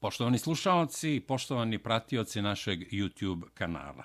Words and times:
Poštovani 0.00 0.38
slušalci 0.38 1.16
i 1.16 1.20
poštovani 1.20 1.78
pratioci 1.78 2.42
našeg 2.42 2.92
YouTube 2.92 3.42
kanala. 3.54 4.04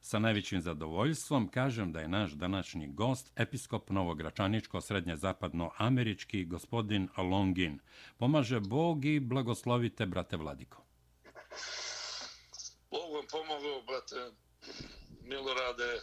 Sa 0.00 0.18
najvećim 0.18 0.60
zadovoljstvom 0.60 1.48
kažem 1.48 1.92
da 1.92 2.00
je 2.00 2.08
naš 2.08 2.30
današnji 2.30 2.88
gost 2.88 3.32
episkop 3.36 3.90
Novogračaničko-srednje-zapadno-američki 3.90 6.44
gospodin 6.44 7.08
Longin. 7.16 7.78
Pomaže 8.16 8.60
Bog 8.60 9.04
i 9.04 9.20
blagoslovite, 9.20 10.06
brate 10.06 10.36
Vladiko. 10.36 10.82
Bog 12.90 13.14
vam 13.14 13.24
pomogao, 13.30 13.82
brate 13.82 14.30
Milorade, 15.22 16.00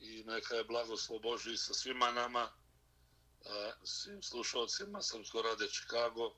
i 0.00 0.24
neka 0.26 0.54
je 0.54 0.64
blagoslov 0.64 1.20
Boži 1.20 1.56
sa 1.56 1.74
svima 1.74 2.10
nama, 2.10 2.48
svim 3.84 4.22
slušalcima 4.22 5.02
Srpsko 5.02 5.42
rade 5.42 5.68
Čikago, 5.68 6.34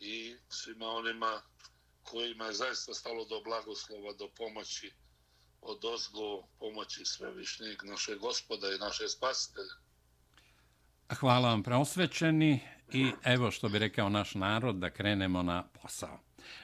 i 0.00 0.36
svima 0.48 0.86
onima 0.86 1.42
kojima 2.02 2.44
je 2.44 2.52
zaista 2.52 2.94
stalo 2.94 3.24
do 3.24 3.40
blagoslova, 3.40 4.12
do 4.12 4.28
pomoći 4.36 4.92
od 5.60 5.84
ozgo 5.84 6.42
pomoći 6.58 7.04
svevišnjeg 7.04 7.82
naše 7.84 8.16
gospoda 8.16 8.66
i 8.68 8.78
naše 8.78 9.08
spasitelja. 9.08 9.74
Hvala 11.20 11.48
vam 11.48 11.62
preosvećeni 11.62 12.60
i 12.92 13.12
evo 13.24 13.50
što 13.50 13.68
bi 13.68 13.78
rekao 13.78 14.08
naš 14.08 14.34
narod 14.34 14.76
da 14.76 14.90
krenemo 14.90 15.42
na 15.42 15.64
posao. 15.82 16.20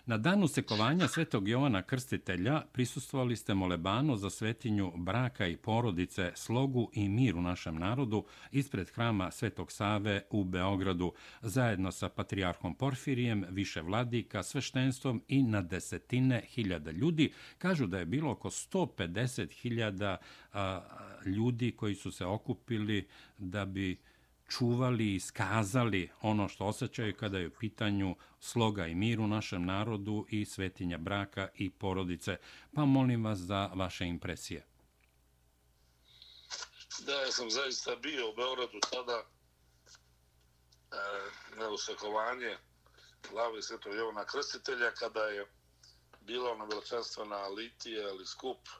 Na 0.07 0.19
danu 0.19 0.49
sekovanja 0.49 1.09
Svetog 1.09 1.49
Jovana 1.49 1.83
Krstitelja 1.83 2.63
prisustvovali 2.73 3.37
ste 3.37 3.55
molebanu 3.55 4.17
za 4.17 4.31
svetinju 4.31 4.93
braka 4.97 5.47
i 5.47 5.57
porodice, 5.57 6.33
slogu 6.35 6.91
i 6.93 7.09
mir 7.09 7.37
u 7.37 7.43
našem 7.43 7.77
narodu 7.79 8.25
ispred 8.53 8.91
hrama 8.91 9.31
Svetog 9.31 9.73
Save 9.73 10.23
u 10.31 10.45
Beogradu, 10.45 11.13
zajedno 11.43 11.93
sa 11.93 12.09
patrijarhom 12.09 12.75
Porfirijem, 12.75 13.45
više 13.51 13.81
vladika, 13.81 14.43
sveštenstvom 14.43 15.23
i 15.29 15.43
na 15.43 15.63
desetine 15.63 16.43
hiljada 16.49 16.91
ljudi. 16.91 17.33
Kažu 17.59 17.87
da 17.87 17.99
je 17.99 18.07
bilo 18.07 18.31
oko 18.31 18.51
150 18.51 19.53
hiljada 19.53 20.17
ljudi 21.27 21.73
koji 21.73 21.95
su 21.95 22.11
se 22.11 22.25
okupili 22.25 23.09
da 23.39 23.65
bi 23.65 23.99
čuvali 24.49 25.15
i 25.15 25.21
skazali 25.21 26.11
ono 26.23 26.49
što 26.49 26.65
osjećaju 26.65 27.17
kada 27.17 27.39
je 27.39 27.47
u 27.47 27.51
pitanju 27.61 28.17
sloga 28.41 28.87
i 28.87 28.95
mir 28.95 29.21
u 29.21 29.27
našem 29.27 29.65
narodu 29.65 30.27
i 30.29 30.45
svetinja 30.45 30.99
braka 30.99 31.49
i 31.55 31.71
porodice. 31.71 32.37
Pa 32.75 32.85
molim 32.85 33.25
vas 33.25 33.39
za 33.39 33.71
vaše 33.75 34.07
impresije. 34.07 34.67
Da, 36.99 37.13
ja 37.13 37.33
sam 37.33 37.51
zaista 37.51 37.97
bio 37.97 38.31
u 38.31 38.35
Beogradu 38.37 38.81
tada 38.91 39.23
e, 39.23 39.27
na 41.57 41.69
usakovanje 41.69 42.57
glave 43.31 43.63
Svetog 43.63 43.95
Jovana 43.95 44.25
Krstitelja 44.25 44.91
kada 44.91 45.25
je 45.25 45.47
bila 46.21 46.53
ona 46.53 46.65
veličanstvena 46.65 47.49
litija 47.49 48.09
ili 48.09 48.27
skup 48.27 48.69
e, 48.69 48.73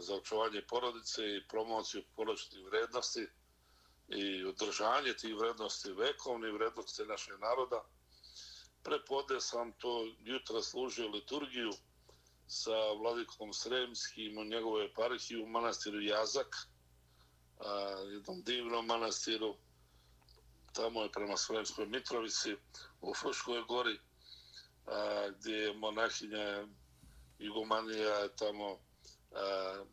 za 0.00 0.14
očuvanje 0.14 0.62
porodice 0.68 1.22
i 1.22 1.48
promociju 1.48 2.02
porodičnih 2.16 2.64
vrednosti 2.64 3.28
i 4.08 4.44
održanje 4.44 5.14
tih 5.14 5.34
vrednosti, 5.34 5.92
vekovne 5.92 6.52
vrednosti 6.52 7.02
našeg 7.02 7.40
naroda. 7.40 7.84
Prepode 8.82 9.40
sam 9.40 9.72
to 9.72 10.06
jutra 10.20 10.62
služio 10.62 11.08
liturgiju 11.08 11.72
sa 12.46 12.92
vladikom 13.00 13.52
Sremskim 13.52 14.38
u 14.38 14.44
njegove 14.44 14.84
eparhiji 14.84 15.42
u 15.42 15.46
manastiru 15.46 16.00
Jazak, 16.00 16.56
a, 17.58 17.70
jednom 18.12 18.42
divnom 18.42 18.86
manastiru, 18.86 19.56
tamo 20.72 21.02
je 21.02 21.12
prema 21.12 21.36
Sremskoj 21.36 21.86
Mitrovici, 21.86 22.56
u 23.00 23.14
Fruškoj 23.14 23.62
gori, 23.68 23.98
a, 24.86 25.28
gdje 25.30 25.52
je 25.52 25.74
monahinja 25.74 26.66
Jugomanija 27.38 28.28
tamo 28.28 28.78
a, 29.32 29.84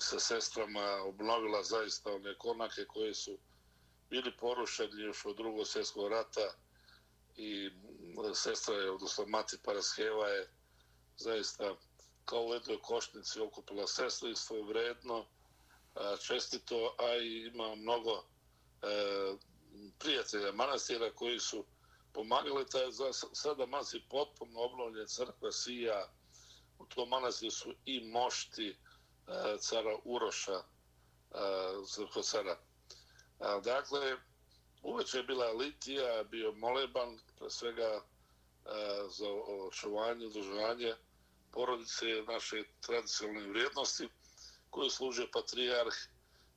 sa 0.00 0.20
sestrama 0.20 1.02
obnovila 1.06 1.62
zaista 1.62 2.12
one 2.12 2.38
konake 2.38 2.84
koje 2.84 3.14
su 3.14 3.38
bili 4.10 4.36
porušeni 4.36 5.02
još 5.02 5.24
od 5.24 5.36
drugog 5.36 5.66
svjetskog 5.66 6.08
rata 6.08 6.54
i 7.36 7.70
sestra 8.34 8.74
je, 8.74 8.90
odnosno 8.90 9.26
mati 9.26 9.56
Paraskeva 9.64 10.28
je 10.28 10.50
zaista 11.16 11.74
kao 12.24 12.46
u 12.46 12.54
jednoj 12.54 12.78
košnici 12.82 13.40
okupila 13.40 13.86
svoje 14.34 14.64
vredno, 14.64 15.26
čestito, 16.26 16.94
a 16.98 17.16
i 17.16 17.46
ima 17.46 17.74
mnogo 17.74 18.12
e, 18.12 18.86
prijatelja 19.98 20.52
manastira 20.52 21.14
koji 21.14 21.38
su 21.40 21.64
pomagali. 22.12 22.66
Taj, 22.66 22.86
sada 23.32 23.66
manastir 23.66 24.02
potpuno 24.10 24.60
obnovljen 24.60 25.06
crkva 25.08 25.52
Sija, 25.52 26.12
u 26.78 26.86
tom 26.86 27.08
manastiru 27.08 27.50
su 27.50 27.74
i 27.84 28.10
mošti 28.10 28.68
e, 28.68 28.76
cara 29.58 29.96
Uroša, 30.04 30.56
e, 30.56 32.22
cara 32.22 32.58
A, 33.38 33.60
dakle, 33.60 34.16
uveče 34.82 35.18
je 35.18 35.22
bila 35.22 35.52
litija, 35.52 36.24
bio 36.24 36.52
moleban, 36.52 37.18
pre 37.38 37.50
svega 37.50 38.00
a, 38.64 39.08
za 39.08 39.28
očuvanje, 39.68 40.26
održavanje 40.26 40.94
porodice 41.52 42.06
naše 42.28 42.64
tradicionalne 42.80 43.48
vrijednosti 43.48 44.08
koje 44.70 44.90
služe 44.90 45.30
patrijarh 45.32 45.94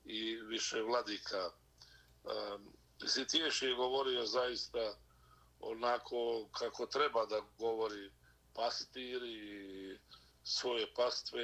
i 0.06 0.36
više 0.36 0.82
vladika. 0.82 1.52
Sitiješ 3.08 3.62
je 3.62 3.76
govorio 3.76 4.26
zaista 4.26 4.98
onako 5.60 6.50
kako 6.52 6.86
treba 6.86 7.26
da 7.26 7.42
govori 7.58 8.12
pastir 8.54 9.24
i 9.24 9.98
svoje 10.44 10.94
pastve, 10.94 11.42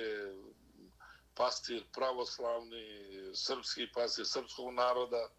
pastir 1.35 1.83
pravoslavni, 1.93 2.85
srpski 3.33 3.87
pastir 3.93 4.25
srpskog 4.25 4.73
naroda, 4.73 5.29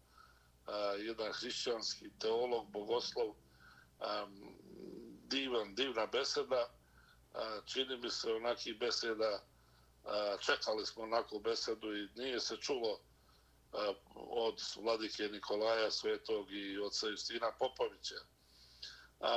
jedan 0.97 1.33
hrišćanski 1.33 2.11
teolog, 2.19 2.71
bogoslov, 2.71 3.35
divan, 5.27 5.75
divna 5.75 6.05
beseda, 6.05 6.69
čini 7.65 7.97
mi 7.97 8.09
se 8.09 8.33
onaki 8.33 8.73
beseda, 8.73 9.43
čekali 10.45 10.85
smo 10.85 11.03
onakvu 11.03 11.39
besedu 11.39 11.97
i 11.97 12.09
nije 12.15 12.39
se 12.39 12.57
čulo 12.57 12.99
od 14.15 14.61
vladike 14.75 15.23
Nikolaja 15.23 15.91
Svetog 15.91 16.51
i 16.51 16.77
od 16.77 16.91
Justina 17.11 17.51
Popovića. 17.59 18.15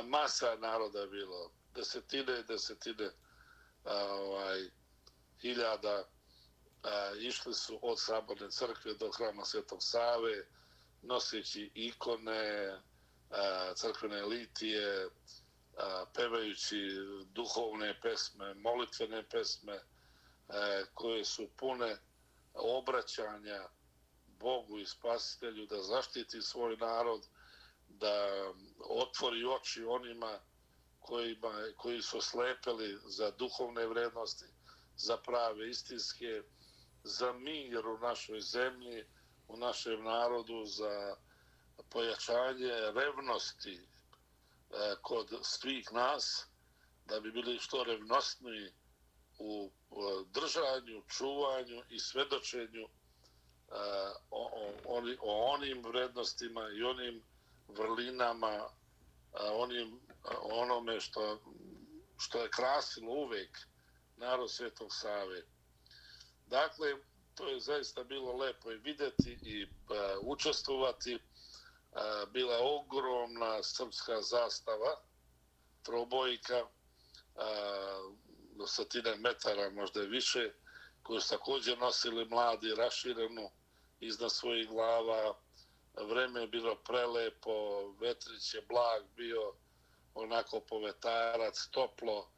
Masa 0.04 0.56
naroda 0.56 1.00
je 1.00 1.06
bilo, 1.06 1.50
desetine 1.74 2.40
i 2.40 2.44
desetine 2.44 3.10
ovaj, 3.84 4.70
hiljada 5.40 6.04
a, 6.82 7.12
išli 7.18 7.54
su 7.54 7.78
od 7.82 8.00
Saborne 8.00 8.50
crkve 8.50 8.94
do 8.94 9.10
hrama 9.10 9.44
Svetog 9.44 9.78
Save, 9.82 10.46
noseći 11.02 11.70
ikone, 11.74 12.78
a, 13.30 13.72
crkvene 13.74 14.22
litije, 14.22 15.08
a, 15.76 16.04
pevajući 16.14 16.76
duhovne 17.32 18.00
pesme, 18.00 18.54
molitvene 18.54 19.28
pesme, 19.28 19.80
a, 20.48 20.82
koje 20.94 21.24
su 21.24 21.48
pune 21.56 21.96
obraćanja 22.54 23.68
Bogu 24.26 24.78
i 24.78 24.86
Spasitelju 24.86 25.66
da 25.66 25.82
zaštiti 25.82 26.42
svoj 26.42 26.76
narod, 26.76 27.26
da 27.88 28.26
otvori 28.78 29.44
oči 29.44 29.84
onima 29.84 30.40
kojima, 31.00 31.52
koji 31.76 32.02
su 32.02 32.20
slepeli 32.20 32.98
za 33.04 33.30
duhovne 33.30 33.86
vrednosti, 33.86 34.44
za 34.96 35.16
prave 35.16 35.70
istinske 35.70 36.42
za 37.04 37.32
mir 37.32 37.86
u 37.86 37.98
našoj 37.98 38.40
zemlji, 38.40 39.04
u 39.48 39.56
našem 39.56 40.04
narodu, 40.04 40.64
za 40.64 41.16
pojačanje 41.88 42.72
revnosti 42.94 43.74
e, 43.74 44.94
kod 45.02 45.38
svih 45.42 45.92
nas, 45.92 46.46
da 47.06 47.20
bi 47.20 47.32
bili 47.32 47.58
što 47.58 47.84
revnostni 47.84 48.72
u 49.38 49.70
e, 49.70 49.94
držanju, 50.30 51.02
čuvanju 51.08 51.82
i 51.88 51.98
svedočenju 51.98 52.84
e, 52.84 52.88
o, 54.30 54.50
o, 54.84 55.02
o 55.20 55.52
onim 55.54 55.82
vrednostima 55.82 56.68
i 56.78 56.82
onim 56.82 57.22
vrlinama, 57.68 58.54
e, 58.54 58.68
onim, 59.52 60.00
e, 60.24 60.36
onome 60.42 61.00
što, 61.00 61.40
što 62.18 62.42
je 62.42 62.50
krasilo 62.50 63.12
uvek 63.12 63.58
narod 64.16 64.50
Svetog 64.50 64.88
Save. 64.90 65.42
Dakle, 66.50 66.96
to 67.34 67.48
je 67.48 67.60
zaista 67.60 68.04
bilo 68.04 68.36
lepo 68.36 68.72
i 68.72 68.78
videti 68.78 69.38
i 69.42 69.64
uh, 69.64 69.70
učestvovati. 70.22 71.14
Uh, 71.14 72.28
bila 72.32 72.54
je 72.54 72.62
ogromna 72.62 73.62
srpska 73.62 74.22
zastava, 74.22 75.00
trobojka, 75.82 76.62
uh, 76.62 76.70
e, 77.36 77.46
do 78.56 78.66
satine 78.66 79.16
metara, 79.16 79.70
možda 79.70 80.00
više, 80.00 80.52
koju 81.02 81.20
su 81.20 81.28
također 81.28 81.78
nosili 81.78 82.24
mladi, 82.24 82.74
raširenu 82.74 83.50
iznad 84.00 84.32
svojih 84.32 84.68
glava. 84.68 85.34
Vreme 85.94 86.40
je 86.40 86.46
bilo 86.46 86.74
prelepo, 86.74 87.52
vetrić 88.00 88.54
je 88.54 88.62
blag 88.68 89.02
bio, 89.16 89.54
onako 90.14 90.60
povetarac, 90.60 91.68
toplo, 91.70 92.30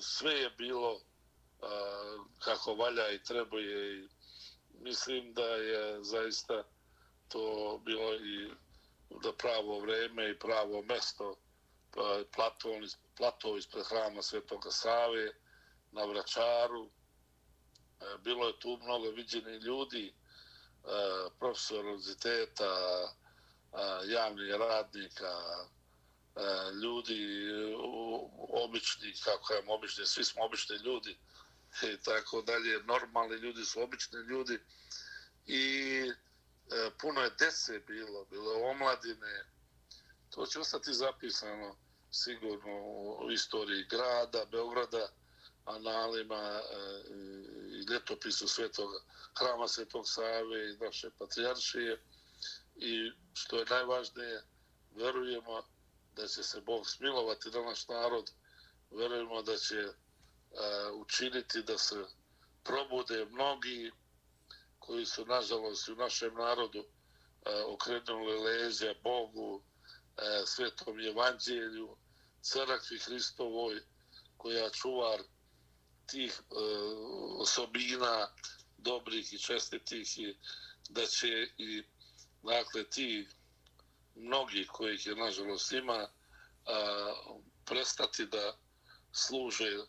sve 0.00 0.32
je 0.32 0.50
bilo 0.50 1.00
kako 2.38 2.74
valja 2.74 3.10
i 3.10 3.22
trebuje 3.22 3.98
i 3.98 4.08
mislim 4.80 5.34
da 5.34 5.46
je 5.46 6.04
zaista 6.04 6.64
to 7.28 7.80
bilo 7.84 8.14
i 8.14 8.50
da 9.22 9.32
pravo 9.32 9.80
vreme 9.80 10.30
i 10.30 10.38
pravo 10.38 10.82
mesto 10.82 11.36
pa, 11.90 12.22
platon, 12.34 12.88
plato 13.16 13.56
ispred 13.56 13.86
hrama 13.86 14.22
Svetoga 14.22 14.70
Save 14.70 15.32
na 15.92 16.04
Vračaru. 16.04 16.86
E, 16.86 16.90
bilo 18.18 18.46
je 18.46 18.58
tu 18.58 18.78
mnogo 18.82 19.10
viđenih 19.10 19.62
ljudi, 19.62 20.06
e, 20.08 20.14
profesor 21.38 21.84
univerziteta, 21.84 22.74
e, 22.74 24.12
javnih 24.12 24.54
radnika, 24.54 25.34
ljudi 26.82 27.48
obični, 28.64 29.12
kako 29.24 29.52
je 29.52 29.64
obični, 29.68 30.06
svi 30.06 30.24
smo 30.24 30.44
obični 30.44 30.76
ljudi 30.76 31.18
i 31.82 32.02
tako 32.02 32.42
dalje, 32.42 32.82
normalni 32.82 33.36
ljudi 33.36 33.64
su 33.64 33.82
obični 33.82 34.18
ljudi. 34.18 34.58
I 35.46 35.66
e, 36.06 36.90
puno 37.00 37.20
je 37.20 37.30
dece 37.38 37.78
bilo, 37.78 38.24
bilo 38.24 38.52
je 38.52 38.70
omladine, 38.70 39.44
to 40.30 40.46
će 40.46 40.60
ostati 40.60 40.94
zapisano 40.94 41.76
sigurno 42.10 42.82
u 43.26 43.30
istoriji 43.30 43.84
grada, 43.84 44.44
Beograda, 44.50 45.08
analima 45.64 46.60
e, 46.60 46.64
i 47.68 47.92
ljetopisu 47.92 48.48
svetog 48.48 48.90
hrama 49.38 49.68
Svetog 49.68 50.08
Save 50.08 50.70
i 50.70 50.76
naše 50.76 51.10
patrijaršije. 51.18 52.02
I 52.76 53.12
što 53.34 53.58
je 53.58 53.66
najvažnije, 53.70 54.42
verujemo 54.94 55.62
da 56.16 56.26
će 56.26 56.42
se 56.42 56.60
Bog 56.60 56.90
smilovati 56.90 57.50
na 57.50 57.60
naš 57.60 57.88
narod, 57.88 58.30
verujemo 58.90 59.42
da 59.42 59.56
će 59.56 59.88
Eh, 60.56 60.90
učiniti 60.92 61.62
da 61.62 61.78
se 61.78 62.04
probude 62.64 63.24
mnogi 63.24 63.90
koji 64.78 65.06
su, 65.06 65.26
nažalost, 65.26 65.88
u 65.88 65.94
našem 65.94 66.34
narodu 66.34 66.78
eh, 66.78 67.62
okrenuli 67.66 68.38
leđa 68.38 68.94
Bogu, 69.02 69.62
eh, 70.16 70.46
svetom 70.46 71.00
evanđelju, 71.00 71.96
crkvi 72.42 72.98
Hristovoj, 72.98 73.80
koja 74.36 74.70
čuvar 74.70 75.20
tih 76.06 76.40
osobina 77.38 78.28
dobrih 78.78 79.32
i 79.32 79.38
čestitih 79.38 80.18
i 80.18 80.36
da 80.88 81.06
će 81.06 81.28
i 81.58 81.82
dakle 82.42 82.90
ti 82.90 83.28
mnogi 84.14 84.66
kojih 84.66 85.06
je 85.06 85.16
nažalost 85.16 85.72
ima 85.72 86.08
a, 86.66 87.14
prestati 87.64 88.26
da 88.26 88.58
služe 89.12 89.84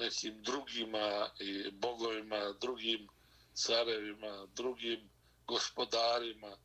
nekim 0.00 0.42
drugima 0.42 1.30
i 1.40 1.70
bogovima, 1.70 2.52
drugim 2.60 3.08
carevima, 3.54 4.46
drugim 4.56 5.10
gospodarima, 5.46 6.56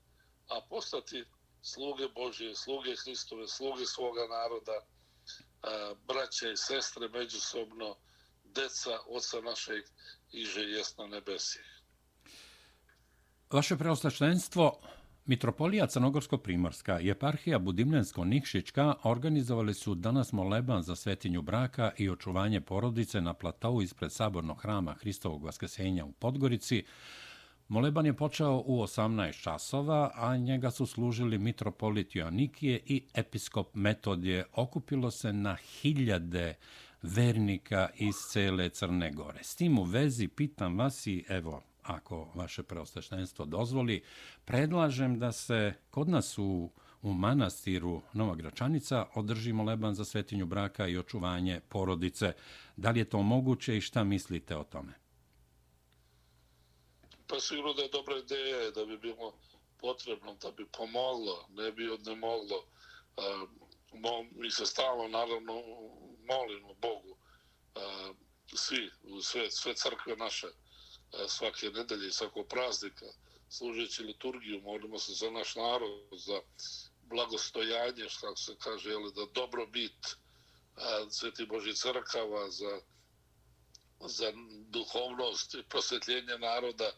a 0.47 0.61
postati 0.69 1.23
sluge 1.61 2.07
Božje, 2.15 2.55
sluge 2.55 2.95
Hristove, 2.95 3.47
sluge 3.47 3.85
svoga 3.85 4.27
naroda, 4.27 4.77
braće 6.07 6.51
i 6.51 6.57
sestre 6.57 7.07
međusobno, 7.09 7.95
deca 8.43 8.99
oca 9.07 9.41
našeg 9.41 9.83
iže 10.31 10.61
jest 10.61 10.97
na 10.97 11.07
nebesi. 11.07 11.59
Vaše 13.51 13.77
preostačenstvo 13.77 14.79
Mitropolija 15.27 15.87
Crnogorsko-Primorska 15.87 16.99
i 17.01 17.09
eparhija 17.09 17.59
Budimljansko-Nikšićka 17.59 18.93
organizovali 19.03 19.73
su 19.73 19.95
danas 19.95 20.33
moleban 20.33 20.83
za 20.83 20.95
svetinju 20.95 21.41
braka 21.41 21.91
i 21.97 22.09
očuvanje 22.09 22.61
porodice 22.61 23.21
na 23.21 23.33
platovu 23.33 23.81
ispred 23.81 24.11
sabornog 24.11 24.61
hrama 24.61 24.93
Hristovog 24.93 25.43
vaskesenja 25.43 26.05
u 26.05 26.11
Podgorici. 26.11 26.83
Moleban 27.67 28.05
je 28.05 28.13
počeo 28.13 28.63
u 28.65 28.81
18 28.81 29.41
časova, 29.43 30.11
a 30.15 30.37
njega 30.37 30.71
su 30.71 30.85
služili 30.85 31.37
mitropolit 31.37 32.15
Joannikije 32.15 32.81
i 32.85 33.03
episkop 33.13 33.75
Metodije. 33.75 34.45
Okupilo 34.53 35.11
se 35.11 35.33
na 35.33 35.55
hiljade 35.55 36.55
vernika 37.01 37.89
iz 37.95 38.15
cele 38.31 38.69
Crne 38.69 39.11
Gore. 39.11 39.39
S 39.43 39.55
tim 39.55 39.79
u 39.79 39.83
vezi 39.83 40.27
pitam 40.27 40.77
vas 40.77 41.07
i 41.07 41.25
evo, 41.29 41.63
ako 41.85 42.31
vaše 42.35 42.63
preostaštenstvo 42.63 43.45
dozvoli, 43.45 44.03
predlažem 44.45 45.19
da 45.19 45.31
se 45.31 45.73
kod 45.89 46.09
nas 46.09 46.37
u, 46.37 46.71
u 47.01 47.13
manastiru 47.13 48.01
Nova 48.13 48.35
Gračanica 48.35 49.05
održi 49.15 49.53
moleban 49.53 49.95
za 49.95 50.05
svetinju 50.05 50.45
braka 50.45 50.87
i 50.87 50.97
očuvanje 50.97 51.61
porodice. 51.69 52.33
Da 52.75 52.91
li 52.91 52.99
je 52.99 53.09
to 53.09 53.21
moguće 53.21 53.77
i 53.77 53.81
šta 53.81 54.03
mislite 54.03 54.57
o 54.57 54.63
tome? 54.63 54.93
Pa 57.27 57.39
sigurno 57.39 57.73
da 57.73 57.81
je 57.81 57.89
dobra 57.89 58.17
ideja 58.17 58.71
da 58.71 58.85
bi 58.85 58.97
bilo 58.97 59.33
potrebno, 59.77 60.35
da 60.41 60.51
bi 60.51 60.65
pomoglo, 60.77 61.47
ne 61.49 61.71
bi 61.71 61.89
od 61.89 62.07
ne 62.07 62.15
moglo. 62.15 62.65
mi 64.31 64.51
se 64.51 64.65
stalno, 64.65 65.07
naravno, 65.07 65.53
molimo 66.27 66.73
Bogu, 66.81 67.17
svi, 68.53 68.89
sve, 69.21 69.51
sve 69.51 69.75
crkve 69.75 70.15
naše, 70.15 70.47
E, 71.23 71.27
svake 71.27 71.69
nedelje 71.69 72.07
i 72.07 72.11
svakog 72.11 72.47
praznika, 72.47 73.05
služeći 73.49 74.03
liturgiju, 74.03 74.61
molimo 74.61 74.99
se 74.99 75.13
za 75.13 75.31
naš 75.31 75.55
narod, 75.55 75.91
za 76.11 76.41
blagostojanje, 77.01 78.07
kako 78.21 78.35
se 78.35 78.55
kaže, 78.59 78.89
jeli, 78.89 79.13
da 79.13 79.25
dobro 79.33 79.65
bit 79.65 80.05
e, 80.05 80.15
Sveti 81.09 81.45
Boži 81.45 81.75
crkava, 81.75 82.49
za 82.49 82.81
za 83.99 84.33
duhovnost 84.69 85.53
i 85.53 85.63
prosvjetljenje 85.69 86.37
naroda, 86.37 86.91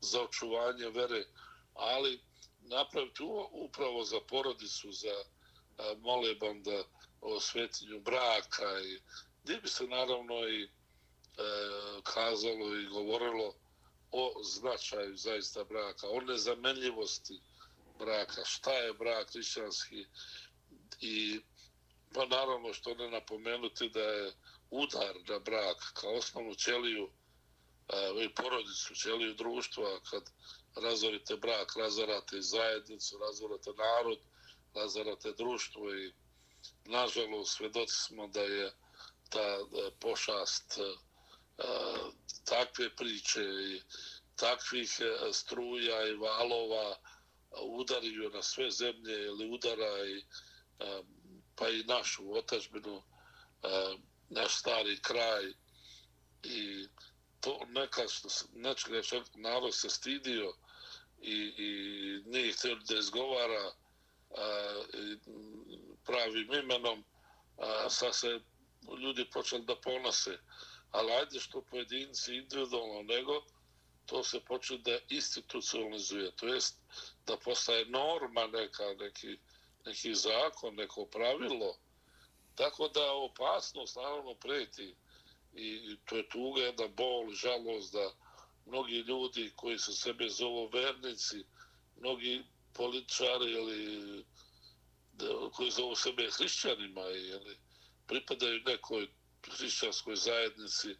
za 0.00 0.22
očuvanje 0.22 0.88
vere, 0.88 1.24
ali 1.74 2.20
napraviti 2.60 3.22
upravo 3.50 4.04
za 4.04 4.20
porodicu, 4.28 4.92
za 4.92 5.08
e, 5.08 5.96
moleban 5.98 6.62
da 6.62 6.84
o 7.20 7.40
svetinju 7.40 8.00
braka 8.00 8.80
i 8.80 9.00
gdje 9.42 9.56
bi 9.56 9.68
se 9.68 9.86
naravno 9.86 10.48
i 10.48 10.62
e, 10.62 10.68
kazalo 12.02 12.76
i 12.76 12.86
govorilo 12.86 13.54
o 14.16 14.42
značaju 14.42 15.16
zaista 15.16 15.64
braka, 15.64 16.08
o 16.08 16.20
nezamenljivosti 16.20 17.40
braka, 17.98 18.44
šta 18.44 18.72
je 18.72 18.92
brak 18.92 19.32
hrišćanski 19.32 20.06
i 21.00 21.40
pa 22.14 22.26
naravno 22.26 22.72
što 22.72 22.94
ne 22.94 23.10
napomenuti 23.10 23.88
da 23.88 24.00
je 24.00 24.32
udar 24.70 25.14
na 25.28 25.38
brak 25.38 25.92
kao 25.94 26.14
osnovnu 26.14 26.54
ćeliju 26.54 27.10
i 28.24 28.34
porodicu, 28.34 28.94
ćeliju 28.94 29.34
društva, 29.34 30.00
kad 30.10 30.22
razorite 30.76 31.36
brak, 31.36 31.76
razorate 31.76 32.40
zajednicu, 32.40 33.18
razorate 33.18 33.70
narod, 33.70 34.18
razorate 34.74 35.32
društvo 35.32 35.94
i 35.94 36.12
nažalost 36.84 37.56
svedoci 37.56 37.94
smo 38.06 38.26
da 38.26 38.40
je 38.40 38.72
ta 39.30 39.58
pošast 40.00 40.78
takve 42.44 42.96
priče 42.96 43.44
takvih 44.36 45.00
e, 45.00 45.32
struja 45.32 46.08
i 46.08 46.14
valova 46.14 46.96
udariju 47.62 48.30
na 48.30 48.42
sve 48.42 48.70
zemlje 48.70 49.24
ili 49.24 49.50
udara 49.50 50.04
i 50.06 50.18
e, 50.18 51.02
pa 51.54 51.68
i 51.68 51.84
našu 51.84 52.36
otačbinu 52.36 52.96
e, 52.96 53.96
naš 54.28 54.58
stari 54.58 54.98
kraj. 55.02 55.52
I 56.42 56.86
to 57.40 57.60
neka 57.68 58.08
što 58.08 58.28
nečega 58.54 59.02
što 59.02 59.22
narod 59.34 59.74
se 59.74 59.90
stidio 59.90 60.54
i, 61.22 61.54
i 61.58 61.70
nije 62.26 62.52
htio 62.52 62.74
da 62.74 62.98
izgovara 62.98 63.72
a, 64.36 64.82
i, 64.94 65.18
pravim 66.04 66.52
imenom 66.52 67.04
a 67.58 67.90
sad 67.90 68.16
se 68.16 68.40
ljudi 68.98 69.30
počeli 69.32 69.64
da 69.64 69.76
ponose 69.76 70.38
ali 70.94 71.12
ajde 71.12 71.40
što 71.40 71.60
pojedinci 71.62 72.34
individualno 72.34 73.02
nego 73.02 73.42
to 74.06 74.24
se 74.24 74.40
počne 74.40 74.78
da 74.78 74.98
institucionalizuje 75.08 76.30
to 76.36 76.46
jest 76.46 76.78
da 77.26 77.36
postaje 77.36 77.86
norma 77.86 78.46
neka 78.46 78.84
neki, 78.98 79.38
neki 79.86 80.14
zakon 80.14 80.74
neko 80.74 81.06
pravilo. 81.06 81.76
Tako 82.54 82.88
da 82.88 83.12
opasnost 83.12 83.96
naravno 83.96 84.34
preti 84.34 84.94
i 85.52 85.96
to 86.04 86.16
je 86.16 86.28
tuga, 86.28 86.62
jedna 86.62 86.88
bol, 86.88 87.32
žalost 87.32 87.92
da 87.92 88.12
mnogi 88.66 88.96
ljudi 88.96 89.52
koji 89.56 89.78
su 89.78 89.96
sebe 89.96 90.28
zovu 90.28 90.68
vernici, 90.72 91.44
mnogi 91.96 92.44
političari 92.72 93.50
ili 93.52 94.24
da, 95.12 95.26
koji 95.52 95.70
zovu 95.70 95.96
sebe 95.96 96.30
hrišćanima 96.30 97.00
ili 97.08 97.58
pripadaju 98.06 98.60
nekoj 98.66 99.08
hrišćanskoj 99.50 100.16
zajednici 100.16 100.90
e, 100.90 100.96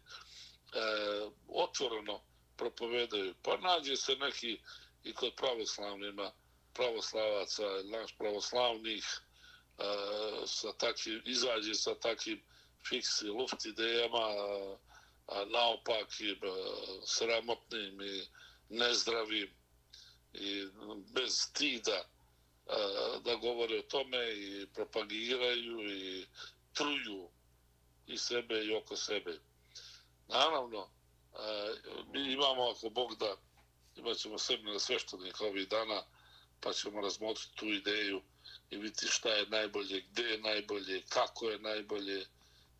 otvoreno 1.47 2.21
propovedaju. 2.57 3.35
Pa 3.43 3.57
nađe 3.57 3.95
se 3.95 4.15
neki 4.15 4.59
i 5.03 5.13
kod 5.13 5.35
pravoslavnima, 5.35 6.31
pravoslavaca, 6.73 7.63
naš 7.83 8.15
pravoslavnih, 8.17 9.05
e, 9.77 9.83
sa 10.47 10.73
takim, 10.73 11.21
izađe 11.25 11.73
sa 11.73 11.95
takim 11.95 12.43
fiksi 12.89 13.27
luft 13.27 13.65
idejama, 13.65 14.27
a, 15.27 15.45
naopakim, 15.45 16.39
e, 16.43 16.51
sramotnim 17.05 18.01
i 18.01 18.27
nezdravim 18.69 19.49
i 20.33 20.67
bez 21.13 21.33
stida 21.33 21.95
e, 21.97 22.07
da 23.23 23.35
govore 23.35 23.79
o 23.79 23.89
tome 23.89 24.33
i 24.33 24.67
propagiraju 24.73 25.91
i 25.91 26.25
truju 26.73 27.29
i 28.07 28.17
sebe 28.17 28.65
i 28.65 28.75
oko 28.75 28.95
sebe. 28.95 29.39
Naravno, 30.27 30.79
e, 30.79 31.37
mi 32.13 32.33
imamo, 32.33 32.69
ako 32.69 32.89
Bog 32.89 33.15
da, 33.15 33.35
imat 33.95 34.17
ćemo 34.17 34.37
sebi 34.37 34.79
sve 34.79 34.99
što 34.99 35.17
ovih 35.39 35.69
dana, 35.69 36.01
pa 36.59 36.73
ćemo 36.73 37.01
razmotriti 37.01 37.55
tu 37.55 37.65
ideju 37.65 38.21
i 38.69 38.77
vidjeti 38.77 39.07
šta 39.07 39.29
je 39.29 39.49
najbolje, 39.49 40.01
gdje 40.11 40.23
je 40.23 40.41
najbolje, 40.41 41.01
kako 41.09 41.49
je 41.49 41.59
najbolje 41.59 42.25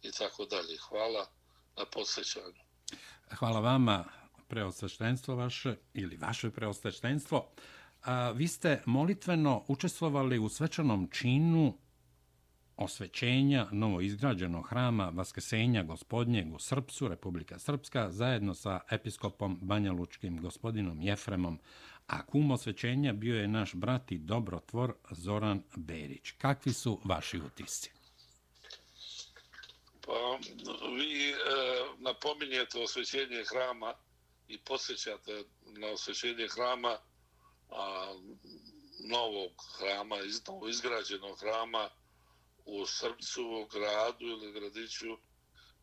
i 0.02 0.12
tako 0.12 0.46
dalje. 0.46 0.78
Hvala 0.90 1.28
na 1.78 1.86
podsjećanju. 1.86 2.64
Hvala 3.40 3.60
vama, 3.60 4.06
preosveštenstvo 4.48 5.36
vaše 5.36 5.76
ili 5.94 6.18
vaše 6.18 6.50
preosveštenstvo. 6.50 7.48
Vi 8.34 8.48
ste 8.48 8.84
molitveno 8.86 9.66
učestvovali 9.68 10.40
u 10.40 10.50
svečanom 10.50 11.10
činu 11.12 11.78
osvećenja 12.78 13.68
novoizgrađenog 13.72 14.70
hrama 14.70 15.12
Vaskesenja 15.14 15.84
gospodnjeg 15.84 16.54
u 16.54 16.60
Srpsu, 16.60 17.08
Republika 17.08 17.60
Srpska, 17.60 18.12
zajedno 18.12 18.54
sa 18.54 18.80
episkopom 18.92 19.60
Banjalučkim 19.62 20.42
gospodinom 20.42 21.02
Jefremom, 21.02 21.60
a 22.08 22.26
kum 22.26 22.52
osvećenja 22.52 23.14
bio 23.14 23.42
je 23.42 23.48
naš 23.48 23.74
brat 23.74 24.12
i 24.12 24.18
dobrotvor 24.18 24.94
Zoran 25.12 25.64
Berić. 25.76 26.32
Kakvi 26.32 26.74
su 26.74 27.02
vaši 27.04 27.40
utisci? 27.40 27.92
Pa, 30.06 30.38
vi 30.98 31.30
e, 31.30 31.36
napominjete 31.98 32.80
osvećenje 32.80 33.44
hrama 33.52 33.94
i 34.48 34.58
posjećate 34.58 35.44
na 35.66 35.88
osvećenje 35.88 36.48
hrama 36.48 36.98
a, 37.70 38.14
novog 39.10 39.52
hrama, 39.78 40.18
iz, 40.20 40.48
novo 40.48 40.68
izgrađenog 40.68 41.40
hrama 41.40 41.90
u 42.66 42.86
Srpcu, 42.86 43.68
gradu 43.72 44.26
ili 44.26 44.52
gradiću 44.52 45.18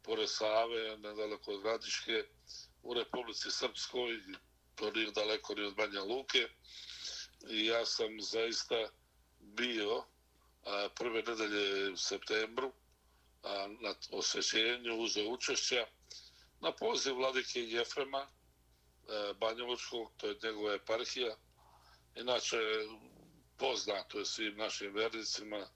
pored 0.03 0.31
Save, 0.31 0.97
nedaleko 0.99 1.53
od 1.53 1.62
Gradiške, 1.62 2.25
u 2.83 2.95
Republici 2.95 3.51
Srpskoj, 3.51 4.21
to 4.75 4.91
nije 4.91 5.11
daleko 5.11 5.55
ni 5.55 5.62
od 5.62 5.75
Banja 5.75 6.03
Luke. 6.03 6.49
I 7.51 7.67
ja 7.67 7.87
sam 7.87 8.21
zaista 8.21 8.89
bio 9.41 10.05
a, 10.65 10.89
prve 10.95 11.23
nedelje 11.23 11.93
u 11.93 11.97
septembru 11.97 12.73
a, 13.43 13.69
na 13.81 13.95
osvećenju 14.11 14.97
uzeo 14.97 15.29
učešća 15.29 15.87
na 16.61 16.73
poziv 16.73 17.17
vladike 17.17 17.61
Jefrema 17.61 18.27
a, 19.41 19.53
Lučkog, 19.69 20.12
to 20.17 20.29
je 20.29 20.39
njegova 20.43 20.75
eparhija. 20.75 21.37
Inače, 22.17 22.57
poznato 23.57 24.19
je 24.19 24.25
svim 24.25 24.57
našim 24.57 24.95
vernicima 24.95 25.67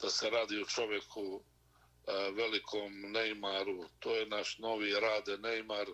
da 0.00 0.10
se 0.10 0.30
radi 0.30 0.62
o 0.62 0.64
čoveku 0.64 1.40
e, 1.40 2.30
velikom 2.30 2.92
Neymaru. 2.92 3.88
To 3.98 4.14
je 4.16 4.26
naš 4.26 4.58
novi 4.58 4.92
Rade 5.00 5.38
Neymar 5.38 5.86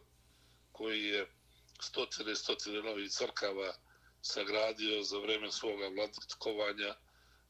koji 0.72 1.02
je 1.02 1.26
stotine 1.80 2.34
stotine 2.34 2.82
novih 2.82 3.10
crkava 3.10 3.74
sagradio 4.22 5.02
za 5.02 5.18
vreme 5.18 5.50
svoga 5.52 5.88
vladkovanja, 5.88 6.94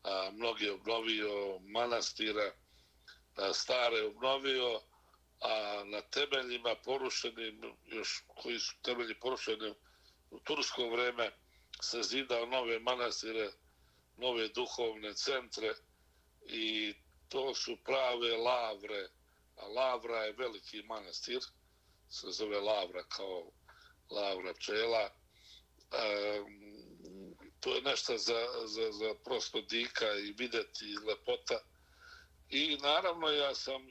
A, 0.04 0.30
mnogi 0.32 0.68
obnovio 0.68 1.58
manastira, 1.60 2.52
a, 3.36 3.52
stare 3.52 4.02
obnovio, 4.02 4.80
a 5.40 5.82
na 5.84 6.00
temeljima 6.00 6.74
porušenim, 6.84 7.62
još 7.84 8.24
koji 8.26 8.58
su 8.58 8.74
temelji 8.82 9.14
porušeni 9.20 9.74
u 10.30 10.40
tursko 10.40 10.88
vreme, 10.88 11.30
se 11.82 12.02
zidao 12.02 12.46
nove 12.46 12.78
manastire, 12.78 13.48
nove 14.16 14.48
duhovne 14.48 15.14
centre 15.14 15.74
i 16.46 16.94
to 17.28 17.54
su 17.54 17.76
prave 17.84 18.36
lavre. 18.36 19.08
A 19.56 19.66
lavra 19.66 20.24
je 20.24 20.32
veliki 20.32 20.82
manastir, 20.82 21.40
se 22.08 22.30
zove 22.30 22.60
lavra 22.60 23.04
kao 23.04 23.50
lavra 24.10 24.54
pčela. 24.54 25.10
E, 25.92 26.42
to 27.60 27.74
je 27.74 27.82
nešto 27.82 28.18
za, 28.18 28.46
za, 28.66 28.92
za 28.92 29.14
prosto 29.24 29.60
dika 29.60 30.14
i 30.14 30.32
videti 30.32 30.96
lepota. 31.06 31.60
I 32.50 32.78
naravno 32.82 33.28
ja 33.28 33.54
sam 33.54 33.86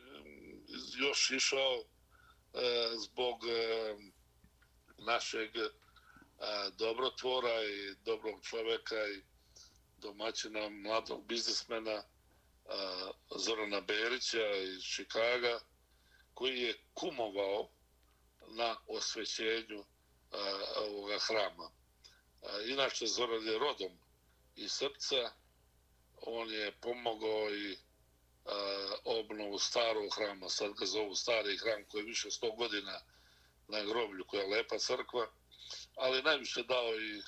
još 1.00 1.32
išao 1.32 1.74
e, 1.74 1.86
zbog 2.98 3.44
e, 3.48 3.96
našeg 4.98 5.56
e, 5.56 5.70
dobrotvora 6.78 7.64
i 7.64 7.96
dobrog 8.06 8.42
čoveka 8.42 9.08
i 9.08 9.22
domaćina 9.98 10.70
mladog 10.70 11.26
biznismena 11.26 12.04
e, 12.66 12.74
Zorana 13.36 13.82
Berića 13.82 14.56
iz 14.56 14.84
Čikaga 14.84 15.60
koji 16.34 16.62
je 16.62 16.80
kumovao 16.94 17.70
na 18.48 18.76
osvećenju 18.88 19.80
e, 19.80 19.86
ovoga 20.76 21.20
hrama. 21.20 21.72
Inače 22.68 23.08
Zoran 23.08 23.48
je 23.48 23.60
rodom 23.60 23.98
iz 24.56 24.72
srca, 24.72 25.32
on 26.22 26.52
je 26.52 26.72
pomogao 26.82 27.56
i 27.56 27.78
obnovu 29.04 29.60
starog 29.60 30.16
hrama, 30.16 30.50
sad 30.50 30.74
ga 30.74 30.86
zovu 30.86 31.16
stari 31.16 31.58
hram 31.58 31.86
koji 31.88 32.02
je 32.02 32.06
više 32.06 32.32
sto 32.32 32.52
godina 32.52 33.02
na 33.68 33.84
groblju, 33.84 34.26
koja 34.28 34.42
je 34.44 34.50
lepa 34.50 34.78
crkva, 34.78 35.28
ali 35.96 36.22
najviše 36.22 36.64
dao 36.64 36.96
i 37.00 37.18
e, 37.18 37.24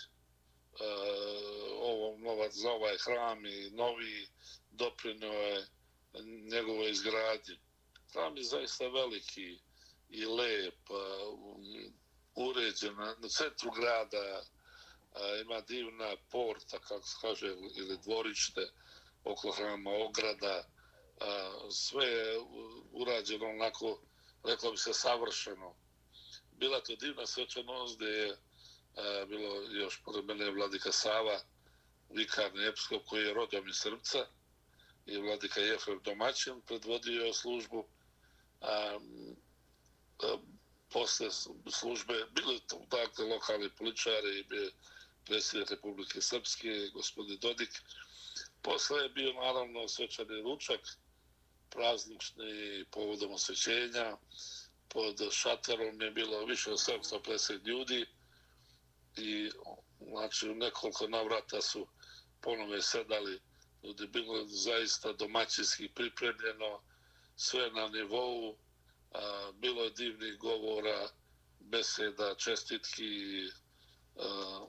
ovom 1.80 2.22
novac 2.22 2.54
za 2.54 2.72
ovaj 2.72 2.98
hram 2.98 3.46
i 3.46 3.70
novi 3.70 4.28
doprinio 4.76 5.32
je 5.32 5.68
njegovo 6.52 6.88
izgradnje. 6.88 7.58
Hram 8.14 8.38
je 8.38 8.44
zaista 8.44 8.88
veliki 8.88 9.60
i 10.10 10.26
lep, 10.26 10.90
um, 10.90 11.94
uređen 12.36 12.96
na 12.96 13.30
centru 13.30 13.72
grada, 13.72 14.44
ima 15.42 15.62
divna 15.62 16.16
porta, 16.32 16.80
kako 16.80 17.08
se 17.08 17.16
kaže, 17.22 17.48
ili 17.76 17.98
dvorište 18.04 18.62
oko 19.24 19.52
hrama, 19.52 19.92
ograda, 19.92 20.64
sve 21.72 22.06
je 22.06 22.40
urađeno 22.92 23.46
onako, 23.46 24.02
reklo 24.44 24.72
bi 24.72 24.78
se, 24.78 24.94
savršeno. 24.94 25.76
Bila 26.52 26.82
to 26.82 26.96
divna 26.96 27.26
svečanost 27.26 27.96
gdje 27.96 28.08
je 28.08 28.38
bilo 29.28 29.62
još 29.62 30.02
pored 30.04 30.26
mene 30.26 30.52
Vladika 30.52 30.92
Sava, 30.92 31.40
vikarni 32.10 32.68
episkop 32.68 33.02
koji 33.06 33.24
je 33.24 33.34
rodom 33.34 33.70
iz 33.70 33.76
Srpca 33.76 34.28
i 35.06 35.18
Vladika 35.18 35.60
Jefrev 35.60 36.00
domaćin 36.00 36.62
predvodio 36.62 37.34
službu. 37.34 37.86
A, 38.62 39.00
a, 40.24 40.38
posle 40.90 41.28
službe 41.72 42.26
bili 42.32 42.60
to 42.68 42.86
dakle 42.92 43.26
lokalni 43.26 43.70
političari 43.70 44.40
i 44.40 44.44
bi 44.44 44.72
predsjednik 45.26 45.70
Republike 45.70 46.22
Srpske, 46.22 46.90
gospodin 46.94 47.38
Dodik. 47.42 47.82
Posle 48.62 49.04
je 49.04 49.10
bio 49.10 49.34
naravno 49.34 49.88
svečani 49.88 50.42
ručak, 50.42 50.80
praznični 51.70 52.86
povodom 52.92 53.32
osvećenja. 53.34 54.18
Pod 54.88 55.32
šatarom 55.32 56.02
je 56.02 56.12
bilo 56.12 56.46
više 56.46 56.72
od 56.72 56.80
750 56.80 57.68
ljudi 57.68 58.06
i 59.18 59.52
znači 60.10 60.50
u 60.50 60.56
nekoliko 60.56 61.08
navrata 61.08 61.62
su 61.62 61.88
ponove 62.42 62.82
sedali 62.82 63.40
ljudi 63.86 64.08
bilo 64.08 64.46
zaista 64.46 65.14
domaćinski 65.14 65.88
pripremljeno 65.88 66.82
sve 67.36 67.72
na 67.72 67.88
nivou 67.88 68.58
a, 69.12 69.52
bilo 69.56 69.84
je 69.84 69.90
divnih 69.90 70.38
govora 70.38 71.10
beseda, 71.60 72.36
čestitki 72.36 73.44
a, 74.16 74.66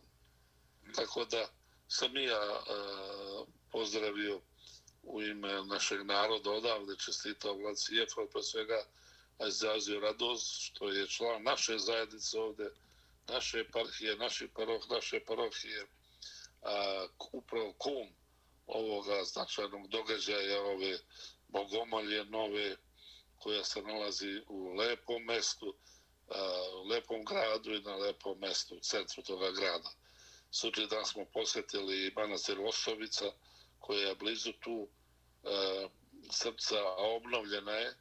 tako 0.95 1.25
da 1.25 1.49
sam 1.89 2.17
i 2.17 2.25
ja 2.25 2.41
a, 2.41 3.45
pozdravio 3.73 4.41
u 5.03 5.23
ime 5.23 5.65
našeg 5.65 6.07
naroda. 6.07 6.51
Odavde 6.51 6.97
čestitao 7.05 7.55
Vlad 7.55 7.77
Jefro, 7.91 8.29
pa 8.33 8.43
svega 8.43 8.85
izrazio 9.49 10.01
radost 10.01 10.61
što 10.61 10.89
je 10.89 11.09
član 11.09 11.43
naše 11.43 11.79
zajednice 11.79 12.39
ovde, 12.39 12.71
naše 13.29 13.59
eparhije, 13.59 14.17
naše, 14.17 14.49
paroh, 14.49 14.91
naše 14.91 15.21
parohije, 15.21 15.87
a, 16.63 17.07
upravo 17.33 17.73
kum 17.73 18.09
ovoga 18.67 19.25
značajnog 19.25 19.89
događaja, 19.89 20.63
ove 20.63 20.99
bogomolje 21.49 22.25
nove, 22.25 22.77
koja 23.39 23.65
se 23.65 23.83
nalazi 23.83 24.43
u 24.49 24.75
lepom 24.75 25.23
mestu, 25.23 25.77
u 26.83 26.89
lepom 26.89 27.25
gradu 27.25 27.75
i 27.75 27.83
na 27.83 27.97
lepom 27.97 28.39
mestu 28.39 28.75
u 28.77 28.81
centru 28.81 29.23
toga 29.23 29.51
grada. 29.51 29.91
Sutri 30.51 30.87
dan 30.87 31.05
smo 31.05 31.25
posjetili 31.25 32.13
manastir 32.17 32.61
Osovica, 32.61 33.25
koja 33.79 34.09
je 34.09 34.15
blizu 34.15 34.53
tu, 34.53 34.89
srca, 36.31 36.77
a 36.77 37.17
obnovljena 37.17 37.73
je. 37.73 37.97